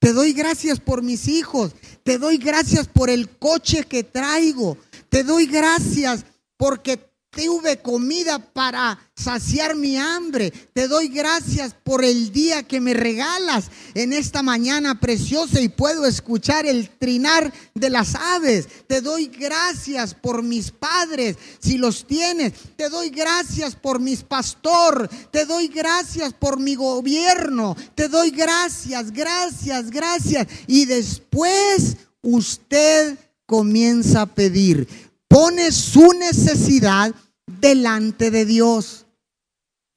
Te 0.00 0.12
doy 0.12 0.32
gracias 0.32 0.80
por 0.80 1.02
mis 1.02 1.28
hijos. 1.28 1.72
Te 2.02 2.18
doy 2.18 2.38
gracias 2.38 2.88
por 2.88 3.10
el 3.10 3.28
coche 3.28 3.84
que 3.84 4.04
traigo. 4.04 4.78
Te 5.08 5.24
doy 5.24 5.46
gracias 5.46 6.24
porque 6.56 7.07
tuve 7.38 7.80
comida 7.80 8.40
para 8.40 8.98
saciar 9.14 9.76
mi 9.76 9.96
hambre. 9.96 10.50
Te 10.50 10.88
doy 10.88 11.06
gracias 11.06 11.72
por 11.84 12.04
el 12.04 12.32
día 12.32 12.64
que 12.64 12.80
me 12.80 12.94
regalas 12.94 13.70
en 13.94 14.12
esta 14.12 14.42
mañana 14.42 14.98
preciosa 14.98 15.60
y 15.60 15.68
puedo 15.68 16.04
escuchar 16.04 16.66
el 16.66 16.88
trinar 16.88 17.52
de 17.74 17.90
las 17.90 18.16
aves. 18.16 18.66
Te 18.88 19.00
doy 19.00 19.26
gracias 19.28 20.14
por 20.14 20.42
mis 20.42 20.72
padres, 20.72 21.36
si 21.60 21.78
los 21.78 22.06
tienes. 22.06 22.54
Te 22.76 22.88
doy 22.88 23.10
gracias 23.10 23.76
por 23.76 24.00
mis 24.00 24.24
pastor. 24.24 25.08
Te 25.30 25.44
doy 25.46 25.68
gracias 25.68 26.32
por 26.32 26.58
mi 26.58 26.74
gobierno. 26.74 27.76
Te 27.94 28.08
doy 28.08 28.32
gracias, 28.32 29.12
gracias, 29.12 29.90
gracias. 29.90 30.48
Y 30.66 30.86
después 30.86 31.96
usted 32.20 33.16
comienza 33.46 34.22
a 34.22 34.26
pedir. 34.26 34.88
Pone 35.28 35.70
su 35.70 36.14
necesidad 36.14 37.14
delante 37.60 38.30
de 38.30 38.44
Dios. 38.44 39.06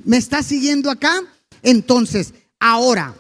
¿Me 0.04 0.18
está 0.18 0.44
siguiendo 0.44 0.90
acá? 0.90 1.22
Entonces, 1.62 2.34
ahora, 2.60 3.16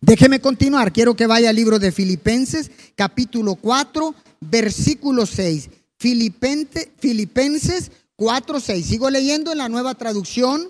déjeme 0.00 0.40
continuar. 0.40 0.92
Quiero 0.92 1.14
que 1.14 1.26
vaya 1.26 1.50
al 1.50 1.56
libro 1.56 1.78
de 1.78 1.92
Filipenses, 1.92 2.70
capítulo 2.94 3.56
4, 3.56 4.14
versículo 4.40 5.26
6. 5.26 5.70
Filipenses, 5.98 6.88
Filipenses 6.98 7.90
4, 8.16 8.60
6. 8.60 8.86
Sigo 8.86 9.10
leyendo 9.10 9.52
en 9.52 9.58
la 9.58 9.68
nueva 9.68 9.94
traducción, 9.94 10.68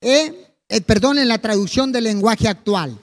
eh, 0.00 0.54
eh, 0.68 0.80
perdón, 0.80 1.18
en 1.18 1.28
la 1.28 1.38
traducción 1.38 1.92
del 1.92 2.04
lenguaje 2.04 2.48
actual. 2.48 2.98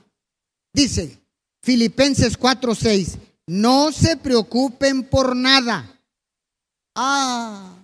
Dice, 0.74 1.20
Filipenses 1.62 2.38
4, 2.38 2.76
6. 2.76 3.18
No 3.48 3.92
se 3.92 4.18
preocupen 4.18 5.04
por 5.04 5.36
nada. 5.36 5.90
Ah, 6.96 7.81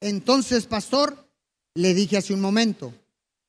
entonces, 0.00 0.66
pastor, 0.66 1.28
le 1.74 1.94
dije 1.94 2.16
hace 2.16 2.34
un 2.34 2.40
momento, 2.40 2.92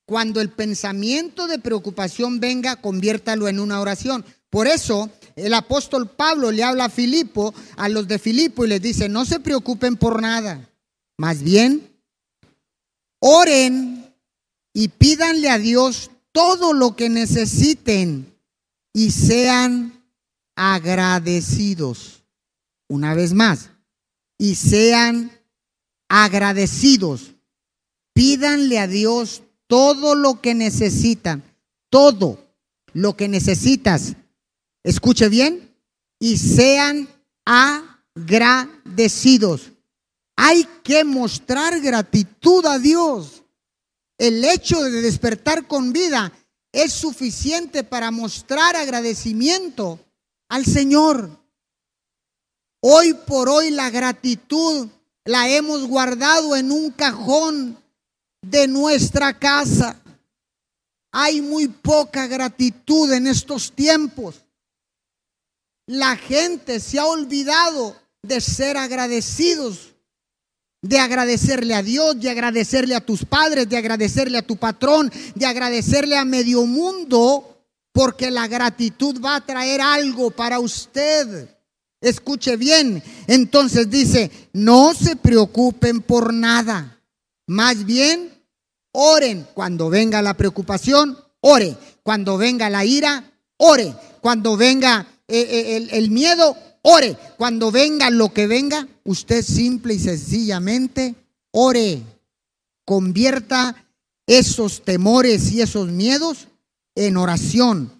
cuando 0.05 0.41
el 0.41 0.49
pensamiento 0.49 1.47
de 1.47 1.59
preocupación 1.59 2.39
venga, 2.39 2.75
conviértalo 2.75 3.47
en 3.47 3.59
una 3.59 3.79
oración. 3.79 4.25
Por 4.49 4.67
eso 4.67 5.09
el 5.35 5.53
apóstol 5.53 6.09
Pablo 6.09 6.51
le 6.51 6.63
habla 6.63 6.85
a 6.85 6.89
Filipo, 6.89 7.53
a 7.77 7.87
los 7.87 8.07
de 8.07 8.19
Filipo, 8.19 8.65
y 8.65 8.67
les 8.67 8.81
dice, 8.81 9.07
no 9.07 9.23
se 9.25 9.39
preocupen 9.39 9.95
por 9.95 10.21
nada. 10.21 10.69
Más 11.17 11.41
bien, 11.41 11.89
oren 13.19 14.13
y 14.73 14.89
pídanle 14.89 15.49
a 15.49 15.57
Dios 15.57 16.11
todo 16.33 16.73
lo 16.73 16.95
que 16.95 17.09
necesiten 17.09 18.33
y 18.93 19.11
sean 19.11 19.93
agradecidos. 20.55 22.23
Una 22.89 23.13
vez 23.13 23.33
más, 23.33 23.69
y 24.37 24.55
sean 24.55 25.31
agradecidos. 26.13 27.32
Pídanle 28.13 28.80
a 28.80 28.88
Dios 28.88 29.43
todo 29.67 30.13
lo 30.13 30.41
que 30.41 30.54
necesitan, 30.54 31.41
todo 31.89 32.38
lo 32.91 33.15
que 33.15 33.30
necesitas. 33.30 34.17
Escuche 34.84 35.30
bien, 35.30 35.74
y 36.19 36.38
sean 36.38 37.08
agradecidos. 37.45 39.71
Hay 40.36 40.67
que 40.84 41.06
mostrar 41.06 41.80
gratitud 41.80 42.65
a 42.65 42.78
Dios. 42.78 43.43
El 44.17 44.43
hecho 44.43 44.84
de 44.84 45.02
despertar 45.02 45.65
con 45.65 45.93
vida 45.93 46.34
es 46.74 46.91
suficiente 46.91 47.86
para 47.86 48.12
mostrar 48.12 48.76
agradecimiento 48.76 49.97
al 50.50 50.65
Señor. 50.65 51.39
Hoy 52.82 53.13
por 53.13 53.47
hoy 53.47 53.69
la 53.69 53.89
gratitud 53.89 54.89
la 55.25 55.49
hemos 55.49 55.88
guardado 55.88 56.55
en 56.55 56.71
un 56.71 56.91
cajón 56.91 57.77
de 58.41 58.67
nuestra 58.67 59.38
casa. 59.38 60.01
Hay 61.12 61.41
muy 61.41 61.67
poca 61.67 62.27
gratitud 62.27 63.12
en 63.12 63.27
estos 63.27 63.71
tiempos. 63.71 64.43
La 65.88 66.15
gente 66.15 66.79
se 66.79 66.99
ha 66.99 67.05
olvidado 67.05 67.95
de 68.23 68.39
ser 68.39 68.77
agradecidos, 68.77 69.93
de 70.81 70.99
agradecerle 70.99 71.75
a 71.75 71.84
Dios, 71.84 72.19
de 72.19 72.29
agradecerle 72.29 72.95
a 72.95 73.05
tus 73.05 73.25
padres, 73.25 73.67
de 73.67 73.77
agradecerle 73.77 74.38
a 74.38 74.45
tu 74.45 74.57
patrón, 74.57 75.12
de 75.36 75.45
agradecerle 75.45 76.17
a 76.17 76.25
medio 76.25 76.65
mundo, 76.65 77.47
porque 77.91 78.31
la 78.31 78.47
gratitud 78.47 79.21
va 79.21 79.36
a 79.36 79.45
traer 79.45 79.81
algo 79.81 80.31
para 80.31 80.60
usted. 80.60 81.49
Escuche 82.01 82.57
bien. 82.57 83.01
Entonces 83.27 83.89
dice, 83.89 84.31
no 84.53 84.93
se 84.95 85.15
preocupen 85.15 86.01
por 86.01 86.33
nada. 86.33 86.99
Más 87.47 87.85
bien, 87.85 88.33
oren. 88.91 89.47
Cuando 89.53 89.89
venga 89.89 90.21
la 90.23 90.35
preocupación, 90.35 91.17
ore. 91.41 91.77
Cuando 92.01 92.37
venga 92.37 92.69
la 92.71 92.83
ira, 92.83 93.31
ore. 93.57 93.93
Cuando 94.19 94.57
venga 94.57 95.07
eh, 95.27 95.39
eh, 95.39 95.77
el, 95.77 95.89
el 95.91 96.09
miedo, 96.09 96.57
ore. 96.81 97.15
Cuando 97.37 97.71
venga 97.71 98.09
lo 98.09 98.33
que 98.33 98.47
venga, 98.47 98.87
usted 99.03 99.43
simple 99.43 99.93
y 99.93 99.99
sencillamente 99.99 101.13
ore. 101.51 102.01
Convierta 102.83 103.85
esos 104.25 104.83
temores 104.83 105.51
y 105.51 105.61
esos 105.61 105.89
miedos 105.89 106.47
en 106.95 107.17
oración. 107.17 107.91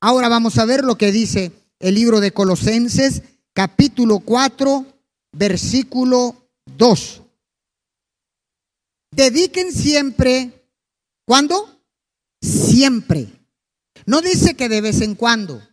Ahora 0.00 0.28
vamos 0.28 0.58
a 0.58 0.64
ver 0.64 0.84
lo 0.84 0.98
que 0.98 1.12
dice 1.12 1.52
el 1.78 1.94
libro 1.94 2.20
de 2.20 2.32
Colosenses 2.32 3.22
capítulo 3.56 4.18
4, 4.18 4.84
versículo 5.32 6.50
2. 6.76 7.22
Dediquen 9.10 9.72
siempre, 9.72 10.68
¿cuándo? 11.26 11.80
Siempre. 12.42 13.28
No 14.04 14.20
dice 14.20 14.56
que 14.56 14.68
de 14.68 14.82
vez 14.82 15.00
en 15.00 15.14
cuando. 15.14 15.66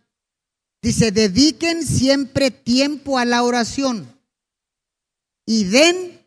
Dice, 0.80 1.12
dediquen 1.12 1.86
siempre 1.86 2.50
tiempo 2.50 3.18
a 3.18 3.26
la 3.26 3.42
oración 3.42 4.08
y 5.44 5.64
den 5.64 6.26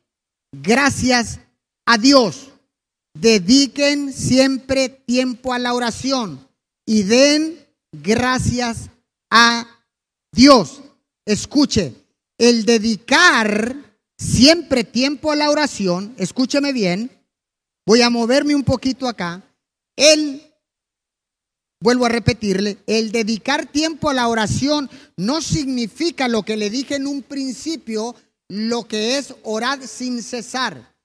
gracias 0.51 1.39
a 1.87 1.97
Dios. 1.97 2.51
Dediquen 3.15 4.13
siempre 4.13 4.89
tiempo 4.89 5.53
a 5.53 5.59
la 5.59 5.73
oración 5.73 6.47
y 6.85 7.01
den 7.01 7.65
gracias 7.91 8.91
a 9.31 9.65
Dios. 10.31 10.83
Escuche, 11.27 11.93
el 12.37 12.63
dedicar 12.63 13.75
siempre 14.17 14.85
tiempo 14.85 15.29
a 15.29 15.35
la 15.35 15.49
oración, 15.49 16.15
escúcheme 16.17 16.71
bien, 16.71 17.11
voy 17.85 18.01
a 18.01 18.09
moverme 18.09 18.55
un 18.55 18.63
poquito 18.63 19.09
acá, 19.09 19.43
el, 19.97 20.41
vuelvo 21.81 22.05
a 22.05 22.09
repetirle, 22.09 22.77
el 22.87 23.11
dedicar 23.11 23.65
tiempo 23.65 24.09
a 24.09 24.13
la 24.13 24.29
oración 24.29 24.89
no 25.17 25.41
significa 25.41 26.29
lo 26.29 26.43
que 26.43 26.55
le 26.55 26.69
dije 26.69 26.95
en 26.95 27.07
un 27.07 27.21
principio, 27.23 28.15
lo 28.47 28.87
que 28.87 29.17
es 29.17 29.35
orar 29.43 29.85
sin 29.85 30.23
cesar. 30.23 30.95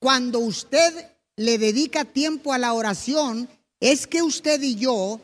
Cuando 0.00 0.40
usted 0.40 1.12
le 1.36 1.58
dedica 1.58 2.04
tiempo 2.04 2.52
a 2.52 2.58
la 2.58 2.72
oración, 2.72 3.48
es 3.78 4.08
que 4.08 4.20
usted 4.20 4.60
y 4.62 4.74
yo 4.74 5.20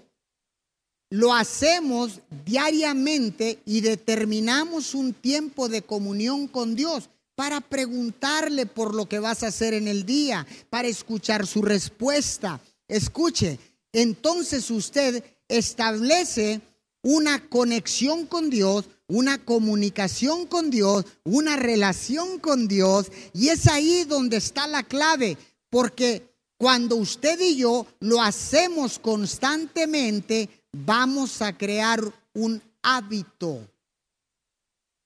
lo 1.11 1.35
hacemos 1.35 2.21
diariamente 2.45 3.61
y 3.65 3.81
determinamos 3.81 4.95
un 4.95 5.15
tiempo 5.15 5.69
de 5.69 5.83
comunión 5.83 6.49
con 6.49 6.75
Dios 6.75 7.09
para 7.35 7.61
preguntarle 7.61 8.67
por 8.67 8.95
lo 8.95 9.09
que 9.09 9.21
vas 9.21 9.43
a 9.43 9.49
hacer 9.49 9.73
en 9.73 9.89
el 9.89 10.05
día, 10.05 10.47
para 10.71 10.89
escuchar 10.89 11.47
su 11.47 11.63
respuesta. 11.63 12.61
Escuche, 12.89 13.59
entonces 13.93 14.71
usted 14.71 15.23
establece 15.47 16.61
una 17.03 17.49
conexión 17.49 18.27
con 18.27 18.51
Dios, 18.51 18.87
una 19.07 19.39
comunicación 19.39 20.47
con 20.47 20.71
Dios, 20.71 21.05
una 21.25 21.57
relación 21.57 22.39
con 22.39 22.69
Dios, 22.69 23.07
y 23.33 23.49
es 23.49 23.67
ahí 23.69 24.05
donde 24.05 24.37
está 24.37 24.67
la 24.67 24.83
clave, 24.83 25.39
porque 25.71 26.29
cuando 26.59 26.97
usted 26.97 27.39
y 27.41 27.57
yo 27.57 27.87
lo 28.01 28.21
hacemos 28.21 28.99
constantemente, 28.99 30.51
vamos 30.85 31.43
a 31.43 31.57
crear 31.57 32.01
un 32.35 32.63
hábito. 32.83 33.69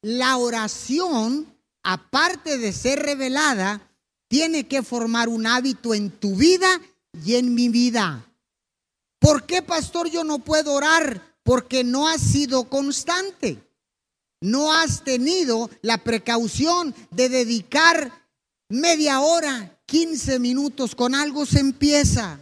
La 0.02 0.36
oración, 0.36 1.46
aparte 1.82 2.58
de 2.58 2.72
ser 2.72 3.00
revelada, 3.00 3.80
tiene 4.28 4.66
que 4.66 4.82
formar 4.82 5.28
un 5.28 5.46
hábito 5.46 5.94
en 5.94 6.10
tu 6.10 6.36
vida 6.36 6.80
y 7.24 7.36
en 7.36 7.54
mi 7.54 7.68
vida. 7.68 8.26
¿Por 9.18 9.46
qué, 9.46 9.62
pastor, 9.62 10.10
yo 10.10 10.24
no 10.24 10.40
puedo 10.40 10.72
orar? 10.72 11.36
Porque 11.44 11.84
no 11.84 12.08
has 12.08 12.20
sido 12.20 12.64
constante. 12.64 13.62
No 14.40 14.72
has 14.72 15.04
tenido 15.04 15.70
la 15.82 15.98
precaución 15.98 16.94
de 17.10 17.28
dedicar 17.28 18.10
media 18.68 19.20
hora, 19.20 19.78
15 19.86 20.40
minutos 20.40 20.94
con 20.94 21.14
algo 21.14 21.46
se 21.46 21.60
empieza. 21.60 22.40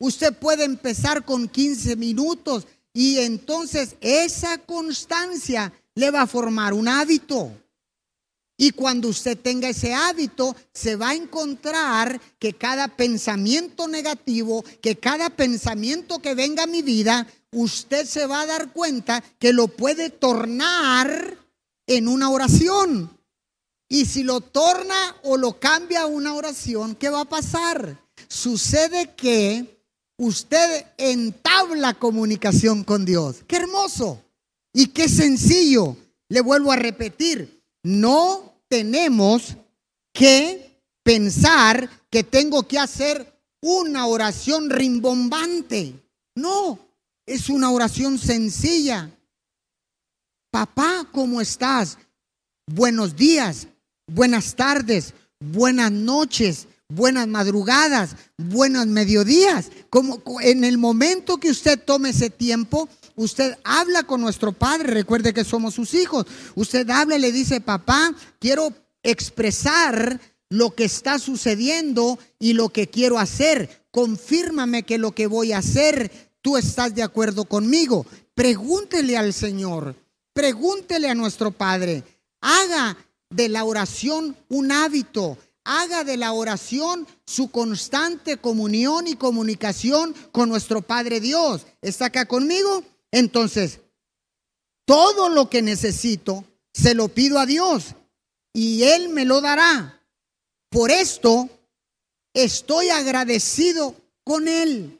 Usted 0.00 0.34
puede 0.34 0.64
empezar 0.64 1.24
con 1.24 1.46
15 1.46 1.94
minutos 1.94 2.66
Y 2.92 3.18
entonces 3.18 3.94
esa 4.00 4.58
constancia 4.58 5.72
le 5.94 6.10
va 6.10 6.22
a 6.22 6.26
formar 6.26 6.72
un 6.72 6.88
hábito. 6.88 7.52
Y 8.56 8.72
cuando 8.72 9.08
usted 9.08 9.38
tenga 9.38 9.68
ese 9.68 9.94
hábito, 9.94 10.54
se 10.74 10.96
va 10.96 11.10
a 11.10 11.14
encontrar 11.14 12.20
que 12.38 12.52
cada 12.52 12.88
pensamiento 12.88 13.88
negativo, 13.88 14.62
que 14.82 14.96
cada 14.96 15.30
pensamiento 15.30 16.18
que 16.18 16.34
venga 16.34 16.64
a 16.64 16.66
mi 16.66 16.82
vida, 16.82 17.26
usted 17.52 18.04
se 18.06 18.26
va 18.26 18.42
a 18.42 18.46
dar 18.46 18.72
cuenta 18.72 19.22
que 19.38 19.52
lo 19.52 19.68
puede 19.68 20.10
tornar 20.10 21.38
en 21.86 22.08
una 22.08 22.28
oración. 22.28 23.16
Y 23.88 24.04
si 24.04 24.24
lo 24.24 24.40
torna 24.40 25.16
o 25.22 25.36
lo 25.36 25.58
cambia 25.58 26.02
a 26.02 26.06
una 26.06 26.34
oración, 26.34 26.96
¿qué 26.96 27.08
va 27.08 27.22
a 27.22 27.28
pasar? 27.28 27.98
Sucede 28.28 29.14
que 29.14 29.79
usted 30.20 30.84
entabla 30.98 31.94
comunicación 31.94 32.84
con 32.84 33.06
Dios. 33.06 33.42
Qué 33.46 33.56
hermoso 33.56 34.22
y 34.70 34.88
qué 34.88 35.08
sencillo. 35.08 35.96
Le 36.28 36.42
vuelvo 36.42 36.72
a 36.72 36.76
repetir, 36.76 37.62
no 37.82 38.52
tenemos 38.68 39.56
que 40.12 40.78
pensar 41.02 41.88
que 42.10 42.22
tengo 42.22 42.68
que 42.68 42.78
hacer 42.78 43.34
una 43.62 44.06
oración 44.06 44.68
rimbombante. 44.68 45.94
No, 46.36 46.78
es 47.24 47.48
una 47.48 47.70
oración 47.70 48.18
sencilla. 48.18 49.10
Papá, 50.50 51.08
¿cómo 51.12 51.40
estás? 51.40 51.96
Buenos 52.66 53.16
días, 53.16 53.68
buenas 54.06 54.54
tardes, 54.54 55.14
buenas 55.40 55.90
noches, 55.90 56.68
buenas 56.90 57.26
madrugadas, 57.26 58.16
buenos 58.36 58.86
mediodías. 58.86 59.70
Como 59.88 60.20
en 60.42 60.64
el 60.64 60.76
momento 60.76 61.38
que 61.38 61.50
usted 61.50 61.80
tome 61.82 62.10
ese 62.10 62.30
tiempo, 62.30 62.88
Usted 63.16 63.58
habla 63.64 64.04
con 64.04 64.22
nuestro 64.22 64.52
Padre, 64.52 64.94
recuerde 64.94 65.34
que 65.34 65.44
somos 65.44 65.74
sus 65.74 65.92
hijos. 65.92 66.24
Usted 66.54 66.88
habla 66.88 67.16
y 67.16 67.20
le 67.20 67.32
dice, 67.32 67.60
papá, 67.60 68.14
quiero 68.38 68.72
expresar 69.02 70.18
lo 70.48 70.74
que 70.74 70.84
está 70.84 71.18
sucediendo 71.18 72.18
y 72.38 72.54
lo 72.54 72.70
que 72.70 72.88
quiero 72.88 73.18
hacer. 73.18 73.84
Confírmame 73.90 74.84
que 74.84 74.96
lo 74.96 75.12
que 75.12 75.26
voy 75.26 75.52
a 75.52 75.58
hacer, 75.58 76.10
tú 76.40 76.56
estás 76.56 76.94
de 76.94 77.02
acuerdo 77.02 77.44
conmigo. 77.44 78.06
Pregúntele 78.34 79.18
al 79.18 79.34
Señor, 79.34 79.96
pregúntele 80.32 81.10
a 81.10 81.14
nuestro 81.14 81.50
Padre. 81.50 82.02
Haga 82.40 82.96
de 83.28 83.50
la 83.50 83.64
oración 83.64 84.34
un 84.48 84.72
hábito. 84.72 85.36
Haga 85.64 86.04
de 86.04 86.16
la 86.16 86.32
oración 86.32 87.06
su 87.26 87.50
constante 87.50 88.38
comunión 88.38 89.06
y 89.06 89.16
comunicación 89.16 90.14
con 90.32 90.48
nuestro 90.48 90.82
Padre 90.82 91.20
Dios. 91.20 91.66
¿Está 91.82 92.06
acá 92.06 92.26
conmigo? 92.26 92.82
Entonces, 93.10 93.80
todo 94.84 95.28
lo 95.28 95.50
que 95.50 95.62
necesito 95.62 96.44
se 96.72 96.94
lo 96.94 97.08
pido 97.08 97.38
a 97.38 97.46
Dios 97.46 97.94
y 98.52 98.84
Él 98.84 99.10
me 99.10 99.24
lo 99.24 99.40
dará. 99.40 100.02
Por 100.70 100.90
esto 100.90 101.48
estoy 102.32 102.88
agradecido 102.88 103.94
con 104.24 104.48
Él. 104.48 104.98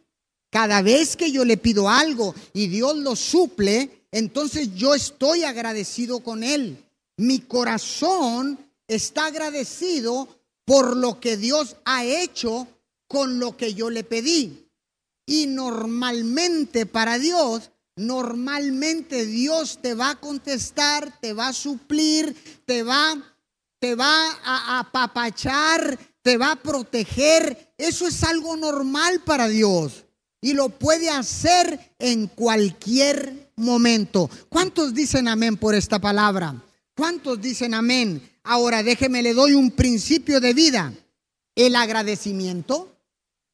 Cada 0.51 0.83
vez 0.83 1.17
que 1.17 1.31
yo 1.31 1.45
le 1.45 1.57
pido 1.57 1.89
algo 1.89 2.35
y 2.53 2.67
Dios 2.67 2.97
lo 2.97 3.15
suple, 3.15 4.05
entonces 4.11 4.75
yo 4.75 4.95
estoy 4.95 5.45
agradecido 5.45 6.21
con 6.21 6.43
Él. 6.43 6.85
Mi 7.17 7.39
corazón 7.39 8.59
está 8.89 9.27
agradecido 9.27 10.29
por 10.71 10.97
lo 10.97 11.19
que 11.19 11.37
Dios 11.37 11.75
ha 11.85 12.05
hecho 12.05 12.69
con 13.09 13.41
lo 13.41 13.57
que 13.57 13.75
yo 13.75 13.91
le 13.91 14.05
pedí. 14.05 14.71
Y 15.27 15.49
normalmente 15.49 16.87
para 16.87 17.19
Dios 17.19 17.73
normalmente 17.97 19.27
Dios 19.27 19.81
te 19.83 19.95
va 19.95 20.11
a 20.11 20.21
contestar, 20.21 21.19
te 21.21 21.33
va 21.33 21.49
a 21.49 21.53
suplir, 21.53 22.37
te 22.67 22.85
va, 22.85 23.21
te 23.81 23.97
va 23.97 24.31
a 24.45 24.79
apapachar, 24.79 25.99
te 26.23 26.37
va 26.37 26.53
a 26.53 26.63
proteger. 26.63 27.75
Eso 27.77 28.07
es 28.07 28.23
algo 28.23 28.57
normal 28.57 29.23
para 29.25 29.49
Dios 29.49 30.05
y 30.41 30.53
lo 30.53 30.69
puede 30.69 31.11
hacer 31.11 31.97
en 31.99 32.29
cualquier 32.29 33.51
momento. 33.57 34.31
¿Cuántos 34.49 34.95
dicen 34.95 35.27
amén 35.27 35.57
por 35.57 35.75
esta 35.75 35.99
palabra? 35.99 36.55
¿Cuántos 36.95 37.41
dicen 37.41 37.75
amén? 37.75 38.30
Ahora 38.43 38.83
déjeme, 38.83 39.23
le 39.23 39.35
doy 39.35 39.55
un 39.55 39.71
principio 39.71 40.41
de 40.41 40.55
vida. 40.55 40.93
El 41.55 41.77
agradecimiento 41.77 42.91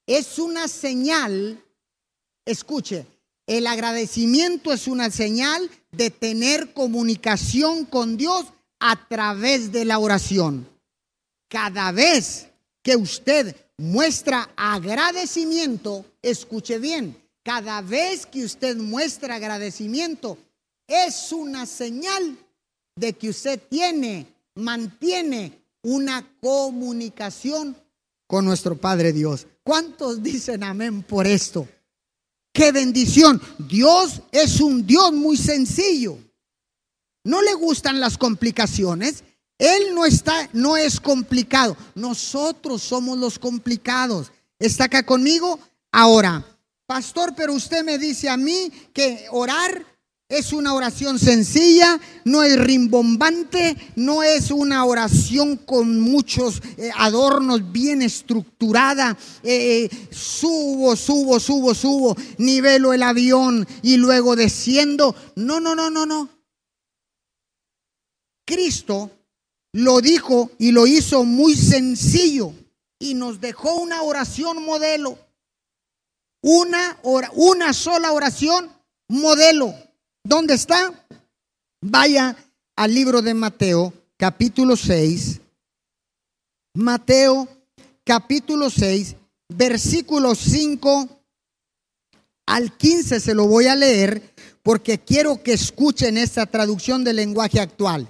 es 0.06 0.38
una 0.38 0.68
señal, 0.68 1.62
escuche, 2.44 3.06
el 3.46 3.66
agradecimiento 3.66 4.72
es 4.72 4.86
una 4.88 5.10
señal 5.10 5.70
de 5.92 6.10
tener 6.10 6.72
comunicación 6.72 7.84
con 7.84 8.16
Dios 8.16 8.46
a 8.80 9.08
través 9.08 9.72
de 9.72 9.84
la 9.84 9.98
oración. 9.98 10.68
Cada 11.48 11.92
vez 11.92 12.48
que 12.82 12.96
usted 12.96 13.54
muestra 13.78 14.50
agradecimiento, 14.56 16.04
escuche 16.22 16.78
bien, 16.78 17.16
cada 17.44 17.80
vez 17.82 18.26
que 18.26 18.44
usted 18.44 18.76
muestra 18.76 19.36
agradecimiento, 19.36 20.38
es 20.88 21.32
una 21.32 21.66
señal 21.66 22.36
de 22.96 23.12
que 23.12 23.28
usted 23.28 23.60
tiene, 23.68 24.26
mantiene 24.56 25.62
una 25.82 26.26
comunicación 26.40 27.76
con 28.26 28.44
nuestro 28.44 28.76
Padre 28.76 29.12
Dios. 29.12 29.46
¿Cuántos 29.62 30.22
dicen 30.22 30.64
amén 30.64 31.02
por 31.02 31.26
esto? 31.26 31.68
Qué 32.52 32.72
bendición. 32.72 33.40
Dios 33.58 34.22
es 34.32 34.60
un 34.60 34.86
Dios 34.86 35.12
muy 35.12 35.36
sencillo. 35.36 36.18
No 37.22 37.42
le 37.42 37.54
gustan 37.54 38.00
las 38.00 38.16
complicaciones. 38.18 39.22
Él 39.58 39.94
no 39.94 40.04
está, 40.04 40.48
no 40.52 40.76
es 40.76 40.98
complicado. 41.00 41.76
Nosotros 41.94 42.82
somos 42.82 43.18
los 43.18 43.38
complicados. 43.38 44.32
¿Está 44.58 44.84
acá 44.84 45.04
conmigo? 45.04 45.58
Ahora, 45.92 46.44
pastor, 46.86 47.34
pero 47.36 47.52
usted 47.52 47.84
me 47.84 47.98
dice 47.98 48.28
a 48.28 48.36
mí 48.36 48.70
que 48.92 49.26
orar 49.30 49.84
es 50.28 50.52
una 50.52 50.74
oración 50.74 51.20
sencilla, 51.20 52.00
no 52.24 52.42
es 52.42 52.58
rimbombante, 52.58 53.76
no 53.94 54.24
es 54.24 54.50
una 54.50 54.84
oración 54.84 55.56
con 55.56 56.00
muchos 56.00 56.60
eh, 56.76 56.90
adornos, 56.96 57.70
bien 57.70 58.02
estructurada. 58.02 59.16
Eh, 59.44 59.84
eh, 59.84 60.08
subo, 60.10 60.96
subo, 60.96 61.38
subo, 61.38 61.74
subo, 61.74 62.16
nivelo 62.38 62.92
el 62.92 63.04
avión 63.04 63.66
y 63.82 63.98
luego 63.98 64.34
desciendo. 64.34 65.14
No, 65.36 65.60
no, 65.60 65.76
no, 65.76 65.90
no, 65.90 66.04
no. 66.06 66.28
Cristo 68.44 69.10
lo 69.72 70.00
dijo 70.00 70.50
y 70.58 70.72
lo 70.72 70.88
hizo 70.88 71.24
muy 71.24 71.54
sencillo 71.54 72.52
y 72.98 73.14
nos 73.14 73.40
dejó 73.40 73.76
una 73.76 74.02
oración 74.02 74.64
modelo. 74.64 75.18
Una, 76.42 76.98
una 77.34 77.72
sola 77.72 78.12
oración 78.12 78.72
modelo. 79.08 79.85
¿Dónde 80.26 80.54
está? 80.54 80.92
Vaya 81.80 82.36
al 82.74 82.92
libro 82.92 83.22
de 83.22 83.32
Mateo, 83.32 83.92
capítulo 84.16 84.74
6. 84.76 85.40
Mateo, 86.74 87.46
capítulo 88.02 88.68
6, 88.68 89.14
versículo 89.48 90.34
5 90.34 91.08
al 92.46 92.76
15 92.76 93.20
se 93.20 93.34
lo 93.34 93.46
voy 93.46 93.68
a 93.68 93.76
leer 93.76 94.34
porque 94.64 94.98
quiero 94.98 95.44
que 95.44 95.52
escuchen 95.52 96.18
esta 96.18 96.46
traducción 96.46 97.04
del 97.04 97.16
lenguaje 97.16 97.60
actual. 97.60 98.08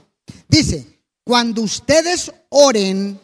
Dice, 0.48 1.02
cuando 1.22 1.60
ustedes 1.60 2.32
oren, 2.48 3.20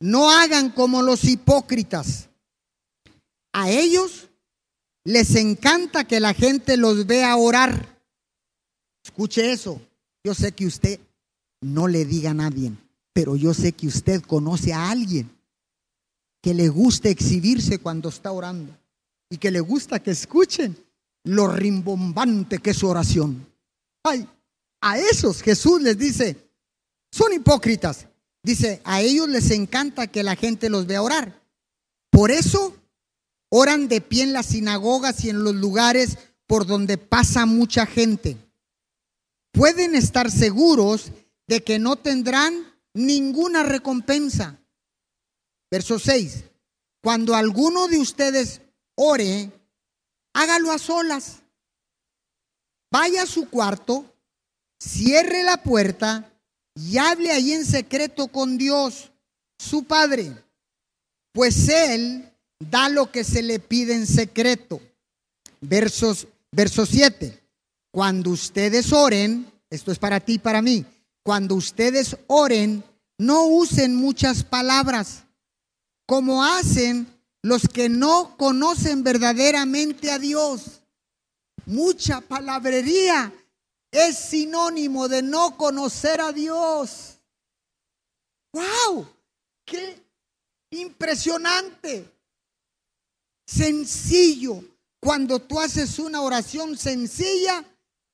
no 0.00 0.30
hagan 0.32 0.70
como 0.70 1.00
los 1.02 1.22
hipócritas. 1.22 2.28
A 3.52 3.70
ellos 3.70 4.28
les 5.04 5.36
encanta 5.36 6.02
que 6.02 6.18
la 6.18 6.34
gente 6.34 6.76
los 6.76 7.06
vea 7.06 7.36
orar. 7.36 7.99
Escuche 9.10 9.50
eso. 9.50 9.80
Yo 10.22 10.34
sé 10.34 10.52
que 10.52 10.66
usted 10.66 11.00
no 11.60 11.88
le 11.88 12.04
diga 12.04 12.30
a 12.30 12.34
nadie, 12.34 12.72
pero 13.12 13.34
yo 13.34 13.52
sé 13.52 13.72
que 13.72 13.88
usted 13.88 14.22
conoce 14.22 14.72
a 14.72 14.88
alguien 14.88 15.28
que 16.40 16.54
le 16.54 16.68
gusta 16.68 17.08
exhibirse 17.08 17.78
cuando 17.78 18.08
está 18.08 18.30
orando 18.30 18.72
y 19.28 19.36
que 19.38 19.50
le 19.50 19.58
gusta 19.58 20.00
que 20.00 20.12
escuchen 20.12 20.76
lo 21.24 21.48
rimbombante 21.48 22.58
que 22.58 22.70
es 22.70 22.76
su 22.76 22.86
oración. 22.86 23.44
Ay, 24.04 24.28
a 24.80 24.96
esos 24.96 25.42
Jesús 25.42 25.82
les 25.82 25.98
dice, 25.98 26.36
son 27.10 27.32
hipócritas. 27.32 28.06
Dice, 28.44 28.80
a 28.84 29.02
ellos 29.02 29.28
les 29.28 29.50
encanta 29.50 30.06
que 30.06 30.22
la 30.22 30.36
gente 30.36 30.70
los 30.70 30.86
vea 30.86 31.02
orar. 31.02 31.42
Por 32.10 32.30
eso 32.30 32.76
oran 33.48 33.88
de 33.88 34.00
pie 34.00 34.22
en 34.22 34.32
las 34.32 34.46
sinagogas 34.46 35.24
y 35.24 35.30
en 35.30 35.42
los 35.42 35.56
lugares 35.56 36.16
por 36.46 36.64
donde 36.64 36.96
pasa 36.96 37.44
mucha 37.44 37.86
gente 37.86 38.36
pueden 39.52 39.94
estar 39.94 40.30
seguros 40.30 41.12
de 41.46 41.62
que 41.62 41.78
no 41.78 41.96
tendrán 41.96 42.74
ninguna 42.94 43.62
recompensa. 43.62 44.58
Verso 45.70 45.98
6. 45.98 46.44
Cuando 47.02 47.34
alguno 47.34 47.88
de 47.88 47.98
ustedes 47.98 48.60
ore, 48.94 49.50
hágalo 50.32 50.70
a 50.70 50.78
solas 50.78 51.40
vaya 52.90 53.22
a 53.22 53.26
su 53.26 53.48
cuarto, 53.48 54.04
cierre 54.78 55.42
la 55.42 55.62
puerta 55.62 56.32
y 56.74 56.98
hable 56.98 57.30
ahí 57.30 57.52
en 57.52 57.64
secreto 57.64 58.28
con 58.28 58.58
Dios, 58.58 59.10
su 59.58 59.84
Padre, 59.84 60.32
pues 61.32 61.68
Él 61.68 62.32
da 62.58 62.88
lo 62.88 63.10
que 63.10 63.24
se 63.24 63.42
le 63.42 63.60
pide 63.60 63.94
en 63.94 64.06
secreto. 64.06 64.80
Versos, 65.60 66.26
verso 66.50 66.86
7. 66.86 67.39
Cuando 67.90 68.30
ustedes 68.30 68.92
oren, 68.92 69.50
esto 69.68 69.90
es 69.90 69.98
para 69.98 70.20
ti 70.20 70.34
y 70.34 70.38
para 70.38 70.62
mí, 70.62 70.84
cuando 71.22 71.54
ustedes 71.54 72.16
oren, 72.28 72.84
no 73.18 73.44
usen 73.44 73.94
muchas 73.94 74.44
palabras, 74.44 75.24
como 76.06 76.44
hacen 76.44 77.06
los 77.42 77.68
que 77.68 77.88
no 77.88 78.36
conocen 78.36 79.02
verdaderamente 79.02 80.10
a 80.10 80.18
Dios. 80.18 80.82
Mucha 81.66 82.20
palabrería 82.20 83.32
es 83.90 84.18
sinónimo 84.18 85.08
de 85.08 85.22
no 85.22 85.56
conocer 85.56 86.20
a 86.20 86.32
Dios. 86.32 87.18
¡Wow! 88.52 89.06
¡Qué 89.64 90.02
impresionante! 90.70 92.10
Sencillo. 93.46 94.64
Cuando 95.00 95.40
tú 95.40 95.58
haces 95.58 95.98
una 95.98 96.20
oración 96.22 96.76
sencilla, 96.76 97.64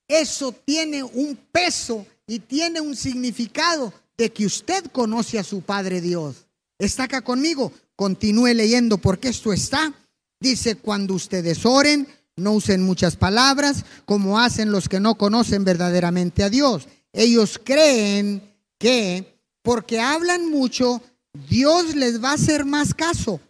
eso 0.08 0.52
tiene 0.52 1.02
un 1.02 1.36
peso 1.50 2.06
y 2.26 2.38
tiene 2.38 2.80
un 2.80 2.96
significado 2.96 3.92
de 4.16 4.32
que 4.32 4.46
usted 4.46 4.84
conoce 4.86 5.38
a 5.38 5.44
su 5.44 5.62
Padre 5.62 6.00
Dios. 6.00 6.46
¿Está 6.78 7.04
acá 7.04 7.22
conmigo? 7.22 7.72
Continúe 7.94 8.54
leyendo 8.54 8.98
porque 8.98 9.28
esto 9.28 9.52
está. 9.52 9.92
Dice, 10.40 10.76
cuando 10.76 11.14
ustedes 11.14 11.64
oren, 11.64 12.06
no 12.36 12.52
usen 12.52 12.82
muchas 12.82 13.16
palabras 13.16 13.84
como 14.04 14.38
hacen 14.38 14.70
los 14.70 14.88
que 14.88 15.00
no 15.00 15.16
conocen 15.16 15.64
verdaderamente 15.64 16.42
a 16.42 16.50
Dios. 16.50 16.86
Ellos 17.12 17.58
creen 17.62 18.42
que 18.78 19.40
porque 19.62 20.00
hablan 20.00 20.50
mucho, 20.50 21.02
Dios 21.48 21.94
les 21.96 22.22
va 22.22 22.30
a 22.30 22.34
hacer 22.34 22.64
más 22.64 22.94
caso. 22.94 23.40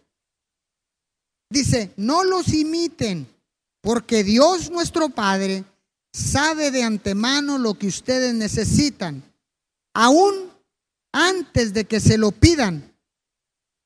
Dice, 1.49 1.91
no 1.95 2.23
los 2.23 2.47
imiten, 2.53 3.27
porque 3.81 4.23
Dios 4.23 4.71
nuestro 4.71 5.09
Padre 5.09 5.63
sabe 6.17 6.71
de 6.71 6.83
antemano 6.83 7.57
lo 7.57 7.75
que 7.75 7.87
ustedes 7.87 8.33
necesitan, 8.33 9.23
aún 9.93 10.51
antes 11.11 11.73
de 11.73 11.85
que 11.85 11.99
se 11.99 12.17
lo 12.17 12.31
pidan. 12.31 12.93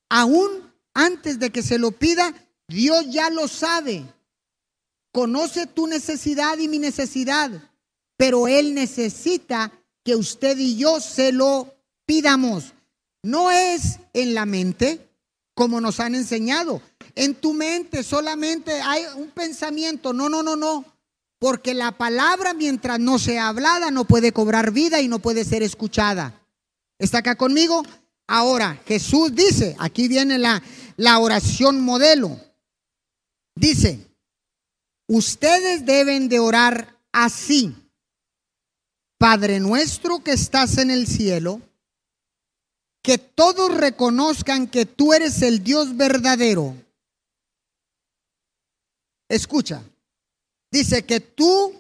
Aún 0.10 0.72
antes 0.94 1.40
de 1.40 1.52
que 1.52 1.64
se 1.64 1.78
lo 1.78 1.92
pida, 1.92 2.34
Dios 2.68 3.06
ya 3.10 3.30
lo 3.30 3.48
sabe. 3.48 4.06
Conoce 5.14 5.68
tu 5.68 5.88
necesidad 5.88 6.58
y 6.58 6.68
mi 6.68 6.80
necesidad, 6.80 7.50
pero 8.18 8.48
Él 8.48 8.74
necesita 8.74 9.72
que 10.04 10.16
usted 10.16 10.58
y 10.58 10.76
yo 10.76 11.00
se 11.00 11.32
lo 11.32 11.74
pidamos. 12.06 12.74
No 13.24 13.52
es 13.52 14.00
en 14.14 14.34
la 14.34 14.46
mente, 14.46 15.10
como 15.54 15.80
nos 15.80 16.00
han 16.02 16.16
enseñado. 16.16 16.82
En 17.16 17.36
tu 17.36 17.54
mente 17.54 18.04
solamente 18.04 18.82
hay 18.82 19.04
un 19.16 19.30
pensamiento. 19.30 20.12
No, 20.12 20.28
no, 20.28 20.44
no, 20.44 20.56
no. 20.56 20.86
Porque 21.42 21.74
la 21.74 21.92
palabra, 21.92 22.54
mientras 22.54 23.00
no 23.00 23.18
sea 23.18 23.48
hablada, 23.48 23.90
no 23.90 24.06
puede 24.06 24.32
cobrar 24.32 24.70
vida 24.70 25.02
y 25.02 25.08
no 25.08 25.18
puede 25.18 25.44
ser 25.44 25.64
escuchada. 25.64 26.40
¿Está 27.00 27.18
acá 27.18 27.36
conmigo? 27.36 27.82
Ahora, 28.28 28.80
Jesús 28.86 29.34
dice, 29.34 29.76
aquí 29.80 30.08
viene 30.08 30.38
la, 30.38 30.62
oración 31.18 31.82
modelo. 31.82 32.40
Dice, 33.56 34.08
ustedes 35.08 35.84
deben 35.84 36.30
de 36.30 36.38
orar 36.38 36.96
así. 37.12 37.76
Padre 39.18 39.60
nuestro 39.60 40.24
que 40.24 40.34
estás 40.34 40.78
en 40.78 40.92
el 40.92 41.08
cielo, 41.08 41.60
que 43.02 43.18
todos 43.18 43.76
reconozcan 43.76 44.68
que 44.68 44.86
tú 44.86 45.12
eres 45.12 45.42
el 45.42 45.64
Dios 45.64 45.98
verdadero. 45.98 46.76
Escucha, 49.28 49.84
Dice 50.72 51.04
que 51.04 51.20
tú, 51.20 51.74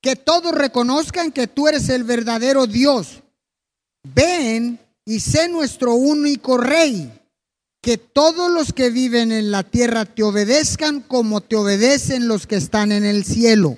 que 0.00 0.16
todos 0.16 0.52
reconozcan 0.52 1.30
que 1.30 1.46
tú 1.46 1.68
eres 1.68 1.90
el 1.90 2.02
verdadero 2.02 2.66
Dios. 2.66 3.22
Ven 4.02 4.80
y 5.04 5.20
sé 5.20 5.48
nuestro 5.48 5.94
único 5.94 6.56
rey. 6.56 7.12
Que 7.82 7.98
todos 7.98 8.50
los 8.50 8.72
que 8.72 8.90
viven 8.90 9.30
en 9.30 9.50
la 9.50 9.62
tierra 9.62 10.06
te 10.06 10.22
obedezcan 10.22 11.02
como 11.02 11.42
te 11.42 11.56
obedecen 11.56 12.26
los 12.26 12.46
que 12.46 12.56
están 12.56 12.90
en 12.90 13.04
el 13.04 13.24
cielo. 13.24 13.76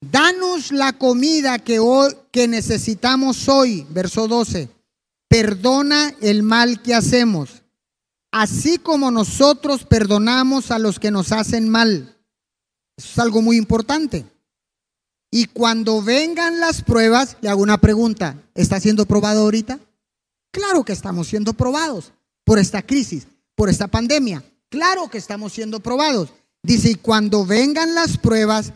Danos 0.00 0.70
la 0.70 0.92
comida 0.92 1.58
que, 1.58 1.78
hoy, 1.78 2.14
que 2.30 2.46
necesitamos 2.46 3.48
hoy, 3.48 3.86
verso 3.88 4.28
12. 4.28 4.68
Perdona 5.28 6.14
el 6.20 6.42
mal 6.42 6.82
que 6.82 6.94
hacemos, 6.94 7.62
así 8.30 8.78
como 8.78 9.10
nosotros 9.10 9.84
perdonamos 9.84 10.70
a 10.70 10.78
los 10.78 11.00
que 11.00 11.10
nos 11.10 11.32
hacen 11.32 11.68
mal 11.68 12.13
eso 12.96 13.08
es 13.12 13.18
algo 13.18 13.42
muy 13.42 13.56
importante. 13.56 14.24
Y 15.30 15.46
cuando 15.46 16.00
vengan 16.00 16.60
las 16.60 16.82
pruebas, 16.82 17.36
le 17.40 17.48
hago 17.48 17.62
una 17.62 17.80
pregunta. 17.80 18.38
¿Está 18.54 18.78
siendo 18.78 19.04
probado 19.04 19.42
ahorita? 19.42 19.80
Claro 20.52 20.84
que 20.84 20.92
estamos 20.92 21.26
siendo 21.26 21.54
probados 21.54 22.12
por 22.44 22.60
esta 22.60 22.82
crisis, 22.82 23.26
por 23.56 23.68
esta 23.68 23.88
pandemia. 23.88 24.44
Claro 24.68 25.10
que 25.10 25.18
estamos 25.18 25.52
siendo 25.52 25.80
probados. 25.80 26.30
Dice, 26.62 26.90
y 26.90 26.94
cuando 26.94 27.44
vengan 27.44 27.94
las 27.96 28.16
pruebas, 28.16 28.72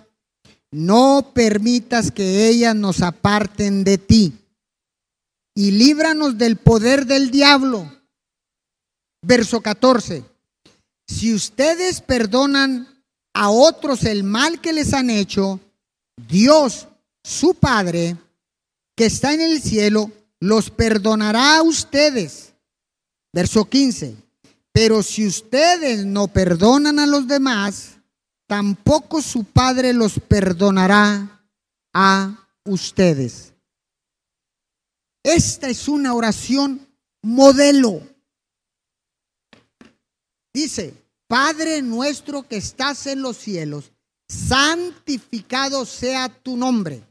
no 0.72 1.31
permitas 1.33 2.11
que 2.11 2.48
ellas 2.48 2.74
nos 2.74 3.02
aparten 3.02 3.85
de 3.85 3.98
ti. 3.98 4.33
Y 5.54 5.70
líbranos 5.70 6.38
del 6.38 6.57
poder 6.57 7.07
del 7.07 7.31
diablo. 7.31 7.90
Verso 9.22 9.61
14. 9.61 10.24
Si 11.07 11.33
ustedes 11.33 12.00
perdonan 12.00 12.97
a 13.38 13.51
otros 13.51 14.03
el 14.03 14.24
mal 14.24 14.61
que 14.61 14.72
les 14.72 14.92
han 14.92 15.11
hecho, 15.11 15.61
Dios, 16.16 16.88
su 17.22 17.55
Padre, 17.55 18.16
que 18.96 19.07
está 19.07 19.33
en 19.33 19.40
el 19.40 19.62
cielo, 19.62 20.11
los 20.40 20.70
perdonará 20.70 21.59
a 21.59 21.62
ustedes. 21.62 22.53
Verso 23.33 23.64
15. 23.64 24.16
Pero 24.72 25.05
si 25.05 25.24
ustedes 25.24 26.05
no 26.05 26.27
perdonan 26.27 26.98
a 26.98 27.07
los 27.07 27.29
demás, 27.29 28.01
tampoco 28.48 29.22
su 29.22 29.44
Padre 29.44 29.92
los 29.92 30.18
perdonará 30.18 31.40
a 31.94 32.44
ustedes. 32.64 33.53
Esta 35.22 35.68
es 35.68 35.87
una 35.87 36.12
oración 36.12 36.85
modelo. 37.22 38.03
Dice, 40.53 40.92
Padre 41.28 41.82
nuestro 41.82 42.42
que 42.42 42.56
estás 42.56 43.06
en 43.06 43.20
los 43.20 43.36
cielos, 43.36 43.92
santificado 44.28 45.84
sea 45.84 46.28
tu 46.30 46.56
nombre. 46.56 47.02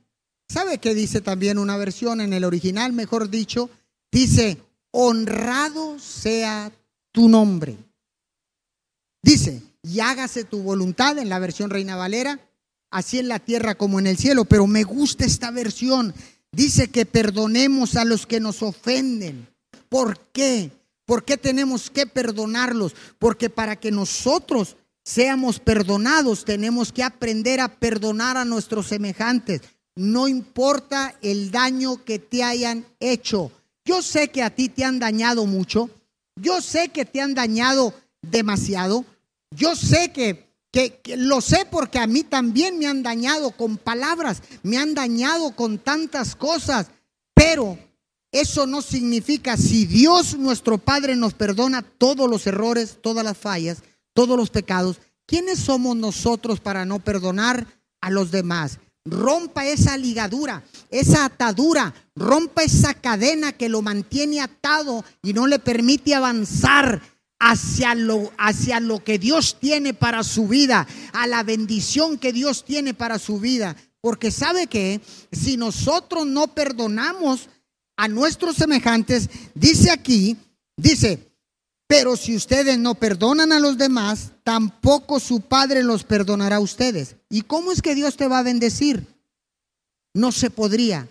¿Sabe 0.50 0.80
qué 0.80 0.96
dice 0.96 1.22
también 1.22 1.60
una 1.60 1.78
versión 1.78 2.20
en 2.20 2.34
el 2.34 2.44
original, 2.44 2.94
mejor 2.94 3.30
dicho? 3.30 3.70
Dice, 4.12 4.58
honrado 4.92 6.00
sea 6.00 6.72
tu 7.12 7.30
nombre. 7.30 7.78
Dice, 9.22 9.62
y 9.84 10.00
hágase 10.00 10.44
tu 10.46 10.64
voluntad 10.64 11.20
en 11.20 11.30
la 11.30 11.38
versión 11.38 11.70
Reina 11.70 11.96
Valera, 11.96 12.40
así 12.90 13.20
en 13.20 13.28
la 13.28 13.40
tierra 13.40 13.76
como 13.76 14.00
en 14.00 14.08
el 14.08 14.18
cielo. 14.18 14.46
Pero 14.46 14.66
me 14.66 14.84
gusta 14.84 15.26
esta 15.26 15.52
versión. 15.52 16.14
Dice 16.52 16.90
que 16.90 17.06
perdonemos 17.06 17.96
a 17.96 18.06
los 18.06 18.26
que 18.26 18.40
nos 18.40 18.64
ofenden. 18.64 19.48
¿Por 19.90 20.20
qué? 20.32 20.72
¿Por 21.08 21.24
qué 21.24 21.38
tenemos 21.38 21.90
que 21.90 22.06
perdonarlos? 22.06 22.94
Porque 23.18 23.50
para 23.50 23.78
que 23.78 23.92
nosotros 23.92 24.76
seamos 25.06 25.58
perdonados, 25.58 26.44
tenemos 26.44 26.92
que 26.92 27.02
aprender 27.02 27.62
a 27.62 27.70
perdonar 27.70 28.36
a 28.36 28.44
nuestros 28.44 28.88
semejantes. 28.88 29.62
No 29.96 30.28
importa 30.28 31.16
el 31.22 31.50
daño 31.50 32.04
que 32.04 32.20
te 32.20 32.44
hayan 32.44 32.86
hecho. 33.00 33.54
Yo 33.86 34.02
sé 34.02 34.28
que 34.32 34.44
a 34.44 34.50
ti 34.54 34.68
te 34.68 34.84
han 34.84 35.00
dañado 35.00 35.46
mucho. 35.46 35.90
Yo 36.36 36.62
sé 36.62 36.90
que 36.90 37.06
te 37.06 37.22
han 37.22 37.34
dañado 37.34 37.94
demasiado. 38.22 39.06
Yo 39.52 39.78
sé 39.78 40.12
que, 40.12 40.52
que, 40.74 41.00
lo 41.16 41.40
sé 41.40 41.66
porque 41.72 42.00
a 42.00 42.08
mí 42.08 42.26
también 42.26 42.78
me 42.80 42.88
han 42.88 43.02
dañado 43.02 43.52
con 43.52 43.78
palabras, 43.78 44.44
me 44.62 44.78
han 44.78 44.94
dañado 44.94 45.56
con 45.56 45.78
tantas 45.78 46.36
cosas. 46.36 46.88
Pero 47.34 47.80
eso 48.32 48.68
no 48.68 48.82
significa, 48.82 49.56
si 49.56 49.86
Dios 49.86 50.38
nuestro 50.38 50.78
Padre 50.78 51.16
nos 51.16 51.34
perdona 51.34 51.82
todos 51.82 52.30
los 52.30 52.46
errores, 52.46 52.98
todas 53.02 53.24
las 53.24 53.38
fallas, 53.38 53.84
todos 54.14 54.38
los 54.38 54.50
pecados, 54.50 55.00
¿quiénes 55.26 55.60
somos 55.60 55.96
nosotros 55.96 56.60
para 56.60 56.86
no 56.86 57.00
perdonar 57.00 57.68
a 58.02 58.10
los 58.10 58.32
demás? 58.32 58.80
Rompa 59.06 59.66
esa 59.66 59.98
ligadura, 59.98 60.64
esa 60.90 61.24
atadura, 61.24 61.94
rompa 62.16 62.64
esa 62.64 62.94
cadena 62.94 63.54
que 63.54 63.70
lo 63.70 63.82
mantiene 63.82 64.42
atado 64.42 65.06
y 65.24 65.32
no 65.32 65.48
le 65.48 65.60
permite 65.60 66.14
avanzar 66.14 67.02
hacia 67.40 67.96
lo, 67.96 68.32
hacia 68.38 68.82
lo 68.82 69.04
que 69.04 69.20
Dios 69.20 69.58
tiene 69.60 69.94
para 69.94 70.24
su 70.24 70.48
vida, 70.48 70.86
a 71.14 71.28
la 71.28 71.44
bendición 71.44 72.18
que 72.18 72.34
Dios 72.34 72.66
tiene 72.66 72.94
para 72.94 73.20
su 73.20 73.40
vida. 73.40 73.78
Porque 74.02 74.32
sabe 74.32 74.68
que 74.68 75.02
si 75.32 75.56
nosotros 75.56 76.26
no 76.26 76.54
perdonamos 76.54 77.50
a 77.98 78.08
nuestros 78.08 78.56
semejantes, 78.56 79.30
dice 79.54 79.92
aquí, 79.92 80.38
dice, 80.78 81.28
pero 81.88 82.16
si 82.18 82.36
ustedes 82.36 82.78
no 82.78 82.96
perdonan 82.96 83.52
a 83.52 83.60
los 83.60 83.78
demás, 83.78 84.32
tampoco 84.44 85.20
su 85.20 85.42
Padre 85.42 85.84
los 85.84 86.04
perdonará 86.04 86.58
a 86.58 86.62
ustedes. 86.62 87.16
¿Y 87.30 87.42
cómo 87.42 87.72
es 87.72 87.82
que 87.82 87.96
Dios 87.96 88.18
te 88.18 88.28
va 88.28 88.40
a 88.40 88.44
bendecir? 88.44 89.08
No 90.14 90.32
se 90.32 90.50
podría. 90.50 91.08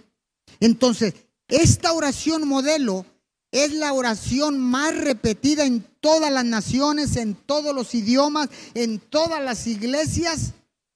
Entonces, 0.61 1.15
esta 1.49 1.93
oración 1.93 2.47
modelo 2.47 3.07
es 3.53 3.73
la 3.73 3.93
oración 3.93 4.59
más 4.59 4.95
repetida 4.97 5.65
en 5.65 5.83
todas 6.01 6.31
las 6.31 6.45
naciones, 6.45 7.17
en 7.17 7.35
todos 7.35 7.75
los 7.75 7.95
idiomas, 7.95 8.49
en 8.75 8.99
todas 8.99 9.43
las 9.43 9.67
iglesias, 9.67 10.53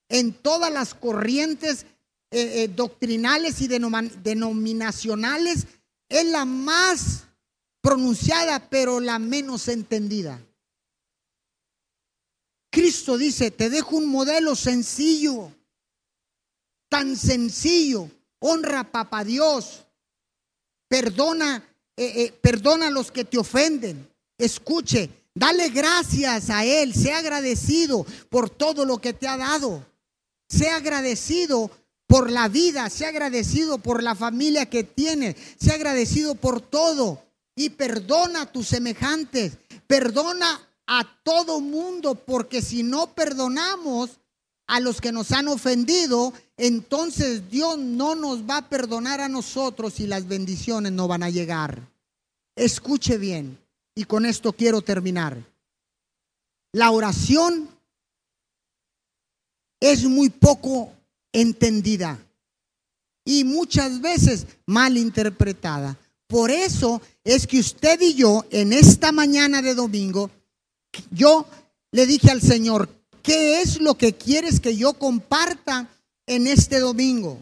en 0.09 0.32
todas 0.32 0.72
las 0.72 0.95
corrientes 0.95 1.86
eh, 2.32 2.64
eh, 2.64 2.68
doctrinales 2.68 3.61
y 3.62 3.68
denominacionales. 3.68 5.66
Es 6.11 6.26
la 6.26 6.44
más 6.44 7.24
pronunciada, 7.80 8.68
pero 8.68 9.00
la 9.00 9.18
menos 9.18 9.66
entendida. 9.68 10.38
Cristo 12.70 13.16
dice, 13.16 13.50
te 13.50 13.70
dejo 13.70 13.96
un 13.96 14.06
modelo 14.11 14.54
sencillo, 14.54 15.50
tan 16.90 17.16
sencillo. 17.16 18.11
Honra 18.42 18.80
a 18.80 18.90
Papá 18.90 19.24
Dios, 19.24 19.86
perdona 20.88 21.64
eh, 22.02 22.22
eh, 22.24 22.32
perdona 22.32 22.86
a 22.86 22.90
los 22.90 23.12
que 23.12 23.26
te 23.26 23.36
ofenden. 23.36 24.08
Escuche, 24.38 25.11
dale 25.34 25.68
gracias 25.68 26.48
a 26.48 26.64
Él, 26.64 26.94
sea 26.94 27.18
agradecido 27.18 28.06
por 28.30 28.48
todo 28.48 28.86
lo 28.86 28.96
que 28.96 29.12
te 29.12 29.28
ha 29.28 29.36
dado. 29.36 29.84
Sea 30.48 30.76
agradecido 30.76 31.70
por 32.11 32.28
la 32.28 32.48
vida, 32.48 32.90
sea 32.90 33.11
agradecido 33.11 33.78
por 33.78 34.02
la 34.02 34.16
familia 34.16 34.66
que 34.66 34.82
tiene, 34.82 35.36
sea 35.61 35.74
agradecido 35.74 36.34
por 36.34 36.61
todo 36.61 37.22
y 37.54 37.70
perdona 37.70 38.42
a 38.42 38.52
tus 38.52 38.66
semejantes, 38.66 39.58
perdona 39.86 40.61
a 40.88 41.20
todo 41.22 41.61
mundo, 41.61 42.16
porque 42.16 42.62
si 42.62 42.82
no 42.82 43.14
perdonamos 43.14 44.18
a 44.66 44.80
los 44.80 45.00
que 45.00 45.12
nos 45.12 45.30
han 45.30 45.46
ofendido, 45.46 46.32
entonces 46.56 47.48
Dios 47.48 47.78
no 47.78 48.16
nos 48.16 48.40
va 48.40 48.56
a 48.56 48.68
perdonar 48.68 49.20
a 49.20 49.28
nosotros 49.28 50.00
y 50.00 50.08
las 50.08 50.26
bendiciones 50.26 50.90
no 50.90 51.06
van 51.06 51.22
a 51.22 51.30
llegar. 51.30 51.80
Escuche 52.56 53.18
bien, 53.18 53.56
y 53.94 54.02
con 54.02 54.26
esto 54.26 54.52
quiero 54.52 54.82
terminar. 54.82 55.40
La 56.72 56.90
oración 56.90 57.68
es 59.78 60.04
muy 60.06 60.28
poco 60.28 60.96
entendida 61.33 62.18
y 63.24 63.45
muchas 63.45 64.01
veces 64.01 64.47
mal 64.66 64.97
interpretada. 64.97 65.99
Por 66.26 66.51
eso 66.51 67.03
es 67.24 67.47
que 67.47 67.59
usted 67.59 68.01
y 68.01 68.14
yo 68.14 68.45
en 68.51 68.72
esta 68.72 69.12
mañana 69.12 69.62
de 69.62 69.74
domingo, 69.74 70.31
yo 71.11 71.47
le 71.93 72.07
dije 72.07 72.31
al 72.31 72.41
Señor, 72.41 72.89
¿qué 73.22 73.61
es 73.61 73.81
lo 73.81 73.97
que 73.97 74.14
quieres 74.14 74.61
que 74.61 74.76
yo 74.76 74.95
comparta 74.95 75.89
en 76.26 76.47
este 76.47 76.78
domingo? 76.78 77.39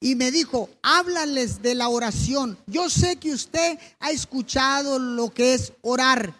y 0.00 0.14
me 0.14 0.30
dijo, 0.30 0.70
háblales 0.82 1.60
de 1.60 1.74
la 1.74 1.90
oración. 1.90 2.56
Yo 2.66 2.88
sé 2.88 3.16
que 3.16 3.32
usted 3.32 3.78
ha 3.98 4.10
escuchado 4.10 4.98
lo 4.98 5.28
que 5.30 5.52
es 5.54 5.74
orar, 5.82 6.34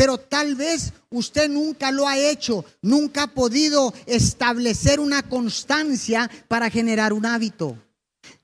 pero 0.00 0.16
tal 0.16 0.54
vez 0.54 0.94
usted 1.10 1.50
nunca 1.50 1.90
lo 1.90 2.08
ha 2.08 2.16
hecho, 2.16 2.64
nunca 2.80 3.24
ha 3.24 3.34
podido 3.34 3.92
establecer 4.06 4.98
una 4.98 5.20
constancia 5.20 6.30
para 6.48 6.70
generar 6.70 7.12
un 7.12 7.26
hábito. 7.26 7.76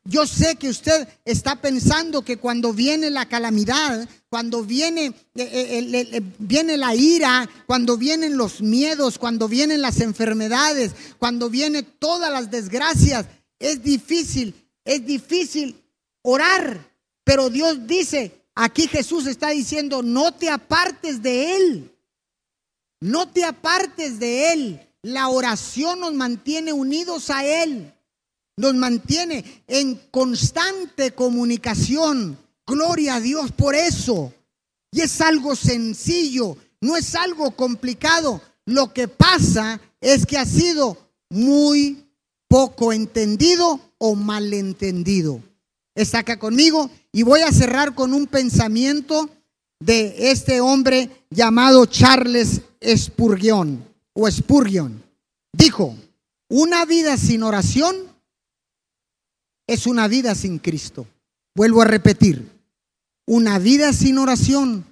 Yo 0.05 0.27
sé 0.27 0.57
que 0.57 0.69
usted 0.69 1.09
está 1.25 1.63
pensando 1.63 2.21
que 2.21 2.37
cuando 2.37 2.75
viene 2.75 3.09
la 3.09 3.25
calamidad, 3.25 4.07
cuando 4.29 4.65
viene, 4.65 5.07
eh, 5.07 5.15
eh, 5.35 6.09
eh, 6.13 6.23
viene 6.39 6.77
la 6.77 6.95
ira, 6.95 7.49
cuando 7.65 7.97
vienen 7.97 8.37
los 8.37 8.61
miedos, 8.61 9.17
cuando 9.17 9.49
vienen 9.49 9.81
las 9.81 10.03
enfermedades, 10.03 10.93
cuando 11.19 11.49
vienen 11.49 11.87
todas 11.99 12.31
las 12.31 12.51
desgracias, 12.51 13.25
es 13.59 13.83
difícil, 13.83 14.55
es 14.85 15.07
difícil 15.07 15.83
orar, 16.21 16.79
pero 17.25 17.49
Dios 17.49 17.87
dice, 17.87 18.46
aquí 18.57 18.89
Jesús 18.89 19.27
está 19.27 19.51
diciendo, 19.51 20.03
no 20.03 20.33
te 20.33 20.51
apartes 20.51 21.23
de 21.23 21.55
Él, 21.57 21.97
no 23.01 23.29
te 23.29 23.45
apartes 23.45 24.19
de 24.19 24.53
Él. 24.53 24.81
La 25.03 25.29
oración 25.29 26.01
nos 26.01 26.15
mantiene 26.15 26.73
unidos 26.73 27.31
a 27.31 27.45
Él, 27.45 27.95
nos 28.57 28.75
mantiene 28.75 29.63
en 29.69 29.95
constante 30.11 31.13
comunicación. 31.13 32.37
Gloria 32.67 33.17
a 33.17 33.21
Dios 33.21 33.53
por 33.53 33.77
eso. 33.77 34.33
Y 34.91 35.03
es 35.03 35.21
algo 35.21 35.55
sencillo, 35.55 36.57
no 36.81 36.97
es 36.97 37.15
algo 37.15 37.53
complicado. 37.53 38.41
Lo 38.65 38.93
que 38.93 39.07
pasa 39.07 39.81
es 40.01 40.27
que 40.27 40.39
ha 40.39 40.45
sido 40.45 40.99
muy 41.31 42.05
poco 42.49 42.93
entendido 42.93 43.81
o 43.99 44.15
malentendido. 44.15 45.41
Está 45.95 46.19
acá 46.19 46.39
conmigo 46.39 46.91
y 47.17 47.23
voy 47.23 47.41
a 47.41 47.51
cerrar 47.51 47.95
con 47.95 48.13
un 48.13 48.27
pensamiento 48.27 49.31
de 49.81 50.31
este 50.31 50.61
hombre 50.61 51.25
llamado 51.31 51.87
Charles 51.87 52.61
Spurgeon 52.85 53.83
o 54.13 54.31
Spurgeon. 54.31 55.03
Dijo, 55.51 55.97
una 56.51 56.85
vida 56.85 57.17
sin 57.17 57.43
oración 57.43 57.97
es 59.67 59.87
una 59.87 60.09
vida 60.09 60.35
sin 60.35 60.59
Cristo. 60.59 61.07
Vuelvo 61.55 61.81
a 61.81 61.87
repetir, 61.87 62.51
una 63.27 63.59
vida 63.59 63.95
sin 63.95 64.19
oración 64.19 64.85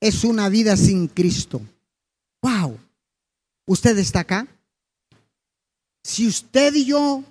es 0.00 0.22
una 0.22 0.50
vida 0.50 0.76
sin 0.76 1.08
Cristo. 1.08 1.62
Wow. 2.42 2.78
¿Usted 3.66 3.96
está 3.96 4.20
acá? 4.20 4.46
si 6.02 6.28
usted 6.28 6.74
y 6.74 6.84
yo, 6.84 7.24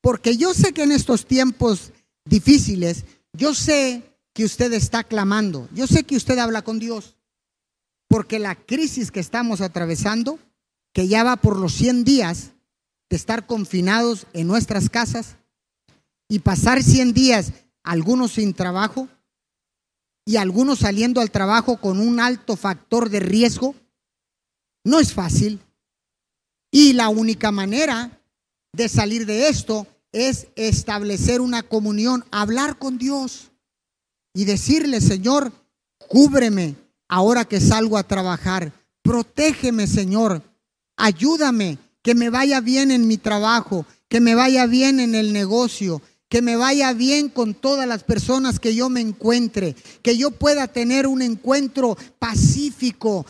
porque 0.00 0.36
yo 0.36 0.54
sé 0.54 0.72
que 0.72 0.82
en 0.82 0.90
estos 0.90 1.24
tiempos 1.24 1.92
difíciles, 2.24 3.04
yo 3.40 3.54
sé 3.54 4.02
que 4.34 4.44
usted 4.44 4.70
está 4.74 5.02
clamando, 5.02 5.66
yo 5.72 5.86
sé 5.86 6.04
que 6.04 6.14
usted 6.14 6.38
habla 6.38 6.60
con 6.60 6.78
Dios, 6.78 7.16
porque 8.06 8.38
la 8.38 8.54
crisis 8.54 9.10
que 9.10 9.18
estamos 9.18 9.62
atravesando, 9.62 10.38
que 10.92 11.08
ya 11.08 11.24
va 11.24 11.36
por 11.36 11.58
los 11.58 11.72
100 11.72 12.04
días 12.04 12.50
de 13.08 13.16
estar 13.16 13.46
confinados 13.46 14.26
en 14.34 14.46
nuestras 14.46 14.90
casas 14.90 15.36
y 16.28 16.40
pasar 16.40 16.82
100 16.82 17.14
días, 17.14 17.52
algunos 17.82 18.32
sin 18.32 18.52
trabajo 18.52 19.08
y 20.26 20.36
algunos 20.36 20.80
saliendo 20.80 21.22
al 21.22 21.30
trabajo 21.30 21.80
con 21.80 21.98
un 21.98 22.20
alto 22.20 22.56
factor 22.56 23.08
de 23.08 23.20
riesgo, 23.20 23.74
no 24.84 25.00
es 25.00 25.14
fácil. 25.14 25.60
Y 26.70 26.92
la 26.92 27.08
única 27.08 27.50
manera 27.50 28.20
de 28.74 28.88
salir 28.90 29.24
de 29.24 29.48
esto 29.48 29.86
es 30.12 30.48
establecer 30.56 31.40
una 31.40 31.62
comunión, 31.62 32.24
hablar 32.30 32.78
con 32.78 32.98
Dios 32.98 33.50
y 34.34 34.44
decirle, 34.44 35.00
Señor, 35.00 35.52
cúbreme 35.98 36.76
ahora 37.08 37.44
que 37.44 37.60
salgo 37.60 37.96
a 37.98 38.06
trabajar, 38.06 38.72
protégeme, 39.02 39.86
Señor, 39.86 40.42
ayúdame, 40.96 41.78
que 42.02 42.14
me 42.14 42.30
vaya 42.30 42.60
bien 42.60 42.90
en 42.90 43.06
mi 43.06 43.18
trabajo, 43.18 43.86
que 44.08 44.20
me 44.20 44.34
vaya 44.34 44.66
bien 44.66 45.00
en 45.00 45.14
el 45.14 45.32
negocio, 45.32 46.02
que 46.28 46.42
me 46.42 46.56
vaya 46.56 46.92
bien 46.92 47.28
con 47.28 47.54
todas 47.54 47.86
las 47.86 48.04
personas 48.04 48.60
que 48.60 48.74
yo 48.74 48.88
me 48.88 49.00
encuentre, 49.00 49.74
que 50.02 50.16
yo 50.16 50.30
pueda 50.30 50.68
tener 50.68 51.06
un 51.06 51.22
encuentro 51.22 51.98
pacífico, 52.18 53.26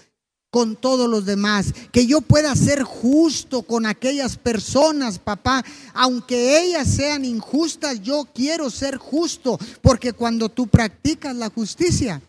con 0.51 0.75
todos 0.75 1.09
los 1.09 1.25
demás, 1.25 1.73
que 1.93 2.07
yo 2.07 2.21
pueda 2.21 2.55
ser 2.57 2.83
justo 2.83 3.63
con 3.63 3.87
aquellas 3.87 4.37
personas, 4.37 5.19
papá, 5.19 5.65
aunque 5.95 6.61
ellas 6.61 6.89
sean 6.89 7.25
injustas, 7.25 8.03
yo 8.03 8.29
quiero 8.35 8.69
ser 8.69 8.97
justo, 8.97 9.59
porque 9.81 10.13
cuando 10.13 10.49
tú 10.49 10.67
practicas 10.67 11.37
la 11.37 11.51
justicia, 11.51 12.21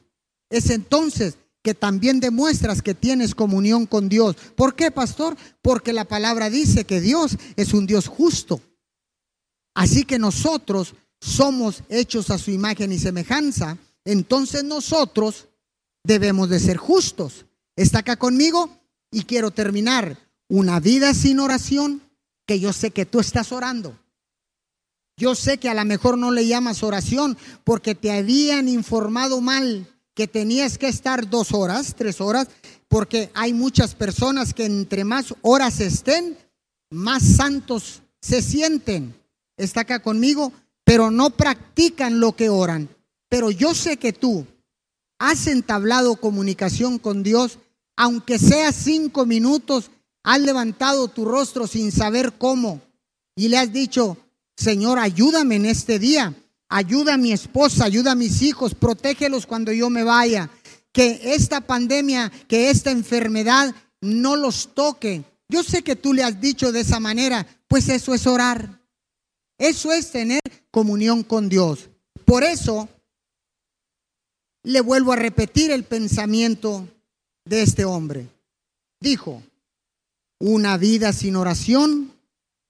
es 0.49 0.69
entonces 0.69 1.35
que 1.63 1.73
también 1.73 2.19
demuestras 2.19 2.81
que 2.81 2.93
tienes 2.93 3.35
comunión 3.35 3.85
con 3.85 4.07
Dios. 4.07 4.35
¿Por 4.55 4.75
qué, 4.75 4.91
pastor? 4.91 5.35
Porque 5.61 5.93
la 5.93 6.05
palabra 6.05 6.49
dice 6.49 6.85
que 6.85 7.01
Dios 7.01 7.37
es 7.55 7.73
un 7.73 7.87
Dios 7.87 8.07
justo. 8.07 8.61
Así 9.73 10.03
que 10.03 10.19
nosotros 10.19 10.95
somos 11.19 11.83
hechos 11.89 12.29
a 12.29 12.37
su 12.37 12.51
imagen 12.51 12.91
y 12.91 12.99
semejanza, 12.99 13.77
entonces 14.05 14.63
nosotros 14.63 15.47
debemos 16.03 16.49
de 16.49 16.59
ser 16.59 16.77
justos 16.77 17.45
está 17.75 17.99
acá 17.99 18.15
conmigo 18.15 18.69
y 19.11 19.23
quiero 19.23 19.51
terminar. 19.51 20.17
Una 20.47 20.79
vida 20.79 21.13
sin 21.13 21.39
oración, 21.39 22.01
que 22.45 22.59
yo 22.59 22.73
sé 22.73 22.91
que 22.91 23.05
tú 23.05 23.19
estás 23.19 23.51
orando. 23.51 23.97
Yo 25.17 25.35
sé 25.35 25.57
que 25.57 25.69
a 25.69 25.73
lo 25.73 25.85
mejor 25.85 26.17
no 26.17 26.31
le 26.31 26.47
llamas 26.47 26.83
oración 26.83 27.37
porque 27.63 27.95
te 27.95 28.11
habían 28.11 28.67
informado 28.67 29.39
mal 29.39 29.87
que 30.13 30.27
tenías 30.27 30.77
que 30.77 30.87
estar 30.87 31.29
dos 31.29 31.53
horas, 31.53 31.95
tres 31.95 32.19
horas, 32.19 32.47
porque 32.87 33.31
hay 33.33 33.53
muchas 33.53 33.95
personas 33.95 34.53
que 34.53 34.65
entre 34.65 35.03
más 35.03 35.33
horas 35.41 35.79
estén, 35.79 36.37
más 36.89 37.23
santos 37.23 38.01
se 38.21 38.41
sienten. 38.41 39.15
está 39.57 39.81
acá 39.81 40.01
conmigo, 40.01 40.51
pero 40.83 41.11
no 41.11 41.29
practican 41.29 42.19
lo 42.19 42.35
que 42.35 42.49
oran. 42.49 42.89
Pero 43.29 43.51
yo 43.51 43.73
sé 43.73 43.97
que 43.97 44.11
tú 44.11 44.45
has 45.21 45.45
entablado 45.45 46.15
comunicación 46.15 46.97
con 46.97 47.21
Dios, 47.21 47.59
aunque 47.95 48.39
sea 48.39 48.71
cinco 48.71 49.27
minutos, 49.27 49.91
has 50.23 50.41
levantado 50.41 51.09
tu 51.09 51.25
rostro 51.25 51.67
sin 51.67 51.91
saber 51.91 52.33
cómo 52.39 52.81
y 53.35 53.47
le 53.47 53.59
has 53.59 53.71
dicho, 53.71 54.17
Señor, 54.57 54.97
ayúdame 54.97 55.57
en 55.57 55.67
este 55.67 55.99
día, 55.99 56.33
ayuda 56.69 57.13
a 57.13 57.17
mi 57.17 57.31
esposa, 57.31 57.85
ayuda 57.85 58.13
a 58.13 58.15
mis 58.15 58.41
hijos, 58.41 58.73
protégelos 58.73 59.45
cuando 59.45 59.71
yo 59.71 59.91
me 59.91 60.03
vaya, 60.03 60.49
que 60.91 61.21
esta 61.35 61.61
pandemia, 61.61 62.31
que 62.47 62.71
esta 62.71 62.89
enfermedad 62.89 63.75
no 64.01 64.35
los 64.35 64.73
toque. 64.73 65.23
Yo 65.47 65.61
sé 65.61 65.83
que 65.83 65.95
tú 65.95 66.13
le 66.13 66.23
has 66.23 66.41
dicho 66.41 66.71
de 66.71 66.79
esa 66.79 66.99
manera, 66.99 67.45
pues 67.67 67.89
eso 67.89 68.15
es 68.15 68.25
orar. 68.25 68.81
Eso 69.59 69.91
es 69.91 70.11
tener 70.11 70.41
comunión 70.71 71.21
con 71.21 71.47
Dios. 71.47 71.89
Por 72.25 72.43
eso 72.43 72.89
le 74.63 74.81
vuelvo 74.81 75.11
a 75.11 75.15
repetir 75.15 75.71
el 75.71 75.83
pensamiento 75.83 76.87
de 77.45 77.63
este 77.63 77.85
hombre. 77.85 78.27
Dijo, 78.99 79.41
una 80.39 80.77
vida 80.77 81.13
sin 81.13 81.35
oración 81.35 82.13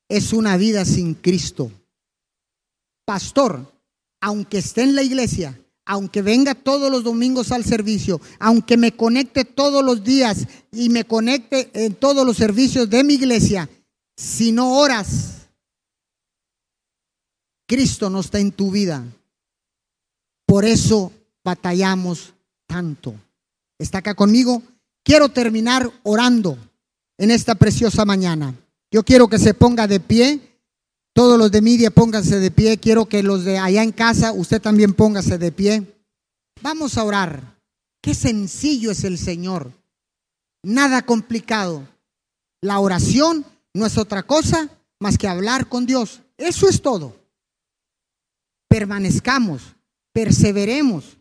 es 0.10 0.34
una 0.34 0.58
vida 0.58 0.86
sin 0.86 1.14
Cristo. 1.14 1.72
Pastor, 3.06 3.72
aunque 4.22 4.60
esté 4.60 4.84
en 4.84 4.96
la 4.96 5.04
iglesia, 5.04 5.58
aunque 5.86 6.22
venga 6.22 6.56
todos 6.56 6.92
los 6.92 7.04
domingos 7.04 7.52
al 7.52 7.66
servicio, 7.66 8.22
aunque 8.40 8.78
me 8.78 8.96
conecte 8.96 9.46
todos 9.46 9.84
los 9.84 10.04
días 10.04 10.48
y 10.72 10.90
me 10.90 11.06
conecte 11.06 11.70
en 11.74 11.96
todos 11.96 12.26
los 12.26 12.38
servicios 12.38 12.90
de 12.90 13.04
mi 13.04 13.16
iglesia, 13.16 13.70
si 14.16 14.52
no 14.52 14.78
oras, 14.78 15.48
Cristo 17.68 18.10
no 18.10 18.20
está 18.20 18.40
en 18.40 18.52
tu 18.52 18.70
vida. 18.70 19.06
Por 20.46 20.66
eso 20.66 21.12
batallamos 21.44 22.34
tanto. 22.68 23.16
¿Está 23.78 24.00
acá 24.00 24.14
conmigo? 24.14 24.62
Quiero 25.04 25.30
terminar 25.30 25.92
orando 26.04 26.58
en 27.18 27.32
esta 27.32 27.56
preciosa 27.56 28.06
mañana. 28.06 28.54
Yo 28.92 29.04
quiero 29.04 29.28
que 29.28 29.40
se 29.40 29.54
ponga 29.54 29.88
de 29.88 30.00
pie. 30.00 30.40
Todos 31.14 31.38
los 31.38 31.52
de 31.52 31.62
media 31.62 31.92
pónganse 31.92 32.40
de 32.40 32.52
pie. 32.52 32.78
Quiero 32.78 33.08
que 33.08 33.24
los 33.24 33.44
de 33.44 33.58
allá 33.58 33.84
en 33.84 33.92
casa, 33.92 34.32
usted 34.32 34.62
también 34.62 34.94
póngase 34.94 35.38
de 35.38 35.52
pie. 35.52 36.04
Vamos 36.62 36.98
a 36.98 37.04
orar. 37.04 37.60
Qué 38.02 38.14
sencillo 38.14 38.92
es 38.92 39.04
el 39.04 39.18
Señor. 39.18 39.72
Nada 40.64 41.02
complicado. 41.04 41.88
La 42.62 42.80
oración 42.80 43.46
no 43.74 43.86
es 43.86 43.98
otra 43.98 44.24
cosa 44.24 44.70
más 45.00 45.18
que 45.18 45.28
hablar 45.28 45.68
con 45.68 45.86
Dios. 45.86 46.22
Eso 46.38 46.70
es 46.70 46.82
todo. 46.82 47.16
Permanezcamos, 48.70 49.76
perseveremos 50.14 51.18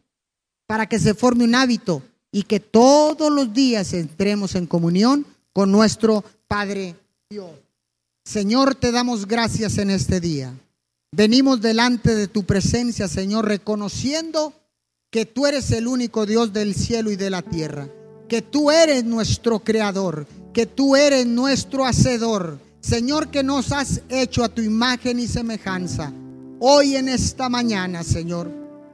para 0.71 0.87
que 0.87 1.01
se 1.01 1.15
forme 1.15 1.43
un 1.43 1.57
hábito 1.57 2.01
y 2.31 2.45
que 2.45 2.61
todos 2.61 3.33
los 3.33 3.53
días 3.53 3.93
entremos 3.93 4.55
en 4.55 4.69
comunión 4.69 5.27
con 5.53 5.73
nuestro 5.73 6.23
Padre 6.47 6.95
Dios. 7.29 7.51
Señor, 8.25 8.77
te 8.77 8.93
damos 8.93 9.27
gracias 9.27 9.79
en 9.79 9.91
este 9.91 10.21
día. 10.21 10.55
Venimos 11.11 11.61
delante 11.61 12.15
de 12.15 12.29
tu 12.29 12.45
presencia, 12.45 13.09
Señor, 13.09 13.49
reconociendo 13.49 14.53
que 15.11 15.27
tú 15.27 15.45
eres 15.45 15.73
el 15.73 15.89
único 15.89 16.25
Dios 16.25 16.53
del 16.53 16.77
cielo 16.77 17.11
y 17.11 17.17
de 17.17 17.31
la 17.31 17.43
tierra, 17.43 17.89
que 18.29 18.41
tú 18.41 18.71
eres 18.71 19.03
nuestro 19.03 19.59
creador, 19.59 20.29
que 20.53 20.67
tú 20.67 20.95
eres 20.95 21.27
nuestro 21.27 21.85
hacedor. 21.85 22.61
Señor, 22.79 23.33
que 23.33 23.43
nos 23.43 23.73
has 23.73 24.03
hecho 24.09 24.45
a 24.45 24.49
tu 24.49 24.63
imagen 24.63 25.19
y 25.19 25.27
semejanza. 25.27 26.13
Hoy 26.61 26.95
en 26.95 27.09
esta 27.09 27.49
mañana, 27.49 28.05
Señor, 28.05 28.49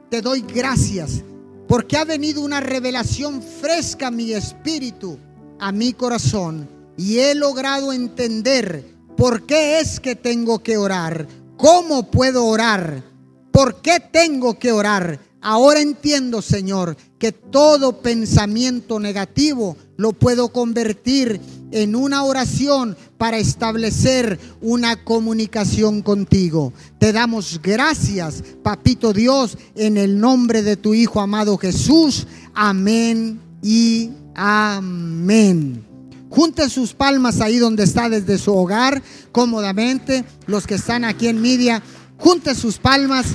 te 0.09 0.23
doy 0.23 0.41
gracias 0.41 1.21
porque 1.67 1.97
ha 1.97 2.05
venido 2.05 2.41
una 2.41 2.59
revelación 2.59 3.41
fresca 3.41 4.07
a 4.07 4.11
mi 4.11 4.33
espíritu, 4.33 5.19
a 5.59 5.71
mi 5.71 5.93
corazón 5.93 6.69
y 6.97 7.19
he 7.19 7.35
logrado 7.35 7.93
entender 7.93 8.85
por 9.15 9.45
qué 9.45 9.79
es 9.79 9.99
que 9.99 10.15
tengo 10.15 10.59
que 10.59 10.77
orar, 10.77 11.27
cómo 11.57 12.09
puedo 12.09 12.45
orar, 12.45 13.03
por 13.51 13.81
qué 13.81 13.99
tengo 13.99 14.57
que 14.57 14.71
orar. 14.71 15.19
Ahora 15.41 15.81
entiendo, 15.81 16.41
Señor, 16.41 16.97
que 17.19 17.31
todo 17.31 18.01
pensamiento 18.01 18.99
negativo 18.99 19.75
lo 19.97 20.13
puedo 20.13 20.49
convertir 20.49 21.41
en 21.71 21.95
una 21.95 22.23
oración 22.23 22.95
para 23.17 23.37
establecer 23.37 24.39
una 24.61 25.03
comunicación 25.03 26.01
contigo. 26.01 26.73
Te 26.99 27.11
damos 27.11 27.59
gracias, 27.61 28.43
Papito 28.63 29.13
Dios, 29.13 29.57
en 29.75 29.97
el 29.97 30.19
nombre 30.19 30.61
de 30.61 30.77
tu 30.77 30.93
Hijo 30.93 31.19
amado 31.19 31.57
Jesús. 31.57 32.27
Amén 32.53 33.39
y 33.61 34.11
amén. 34.35 35.83
Junte 36.29 36.69
sus 36.69 36.93
palmas 36.93 37.41
ahí 37.41 37.57
donde 37.57 37.83
está 37.83 38.09
desde 38.09 38.37
su 38.37 38.53
hogar, 38.53 39.01
cómodamente. 39.31 40.23
Los 40.45 40.67
que 40.67 40.75
están 40.75 41.03
aquí 41.03 41.27
en 41.27 41.41
media, 41.41 41.81
junte 42.17 42.53
sus 42.53 42.77
palmas. 42.77 43.27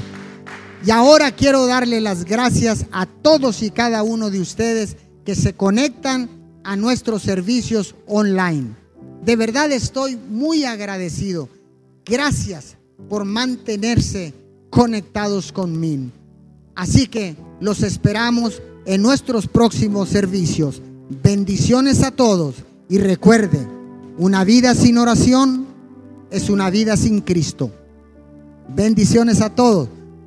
Y 0.84 0.90
ahora 0.90 1.30
quiero 1.30 1.66
darle 1.66 2.00
las 2.00 2.24
gracias 2.24 2.86
a 2.90 3.06
todos 3.06 3.62
y 3.62 3.70
cada 3.70 4.02
uno 4.02 4.30
de 4.30 4.40
ustedes 4.40 4.96
que 5.24 5.36
se 5.36 5.54
conectan 5.54 6.28
a 6.64 6.74
nuestros 6.74 7.22
servicios 7.22 7.94
online. 8.06 8.74
De 9.24 9.36
verdad 9.36 9.70
estoy 9.70 10.16
muy 10.16 10.64
agradecido. 10.64 11.48
Gracias 12.04 12.76
por 13.08 13.24
mantenerse 13.24 14.34
conectados 14.70 15.52
conmigo. 15.52 16.10
Así 16.74 17.06
que 17.06 17.36
los 17.60 17.82
esperamos 17.82 18.60
en 18.84 19.02
nuestros 19.02 19.46
próximos 19.46 20.08
servicios. 20.08 20.82
Bendiciones 21.22 22.02
a 22.02 22.10
todos. 22.10 22.56
Y 22.88 22.98
recuerde, 22.98 23.64
una 24.18 24.42
vida 24.42 24.74
sin 24.74 24.98
oración 24.98 25.66
es 26.30 26.50
una 26.50 26.70
vida 26.70 26.96
sin 26.96 27.20
Cristo. 27.20 27.70
Bendiciones 28.74 29.40
a 29.40 29.50
todos. 29.50 29.88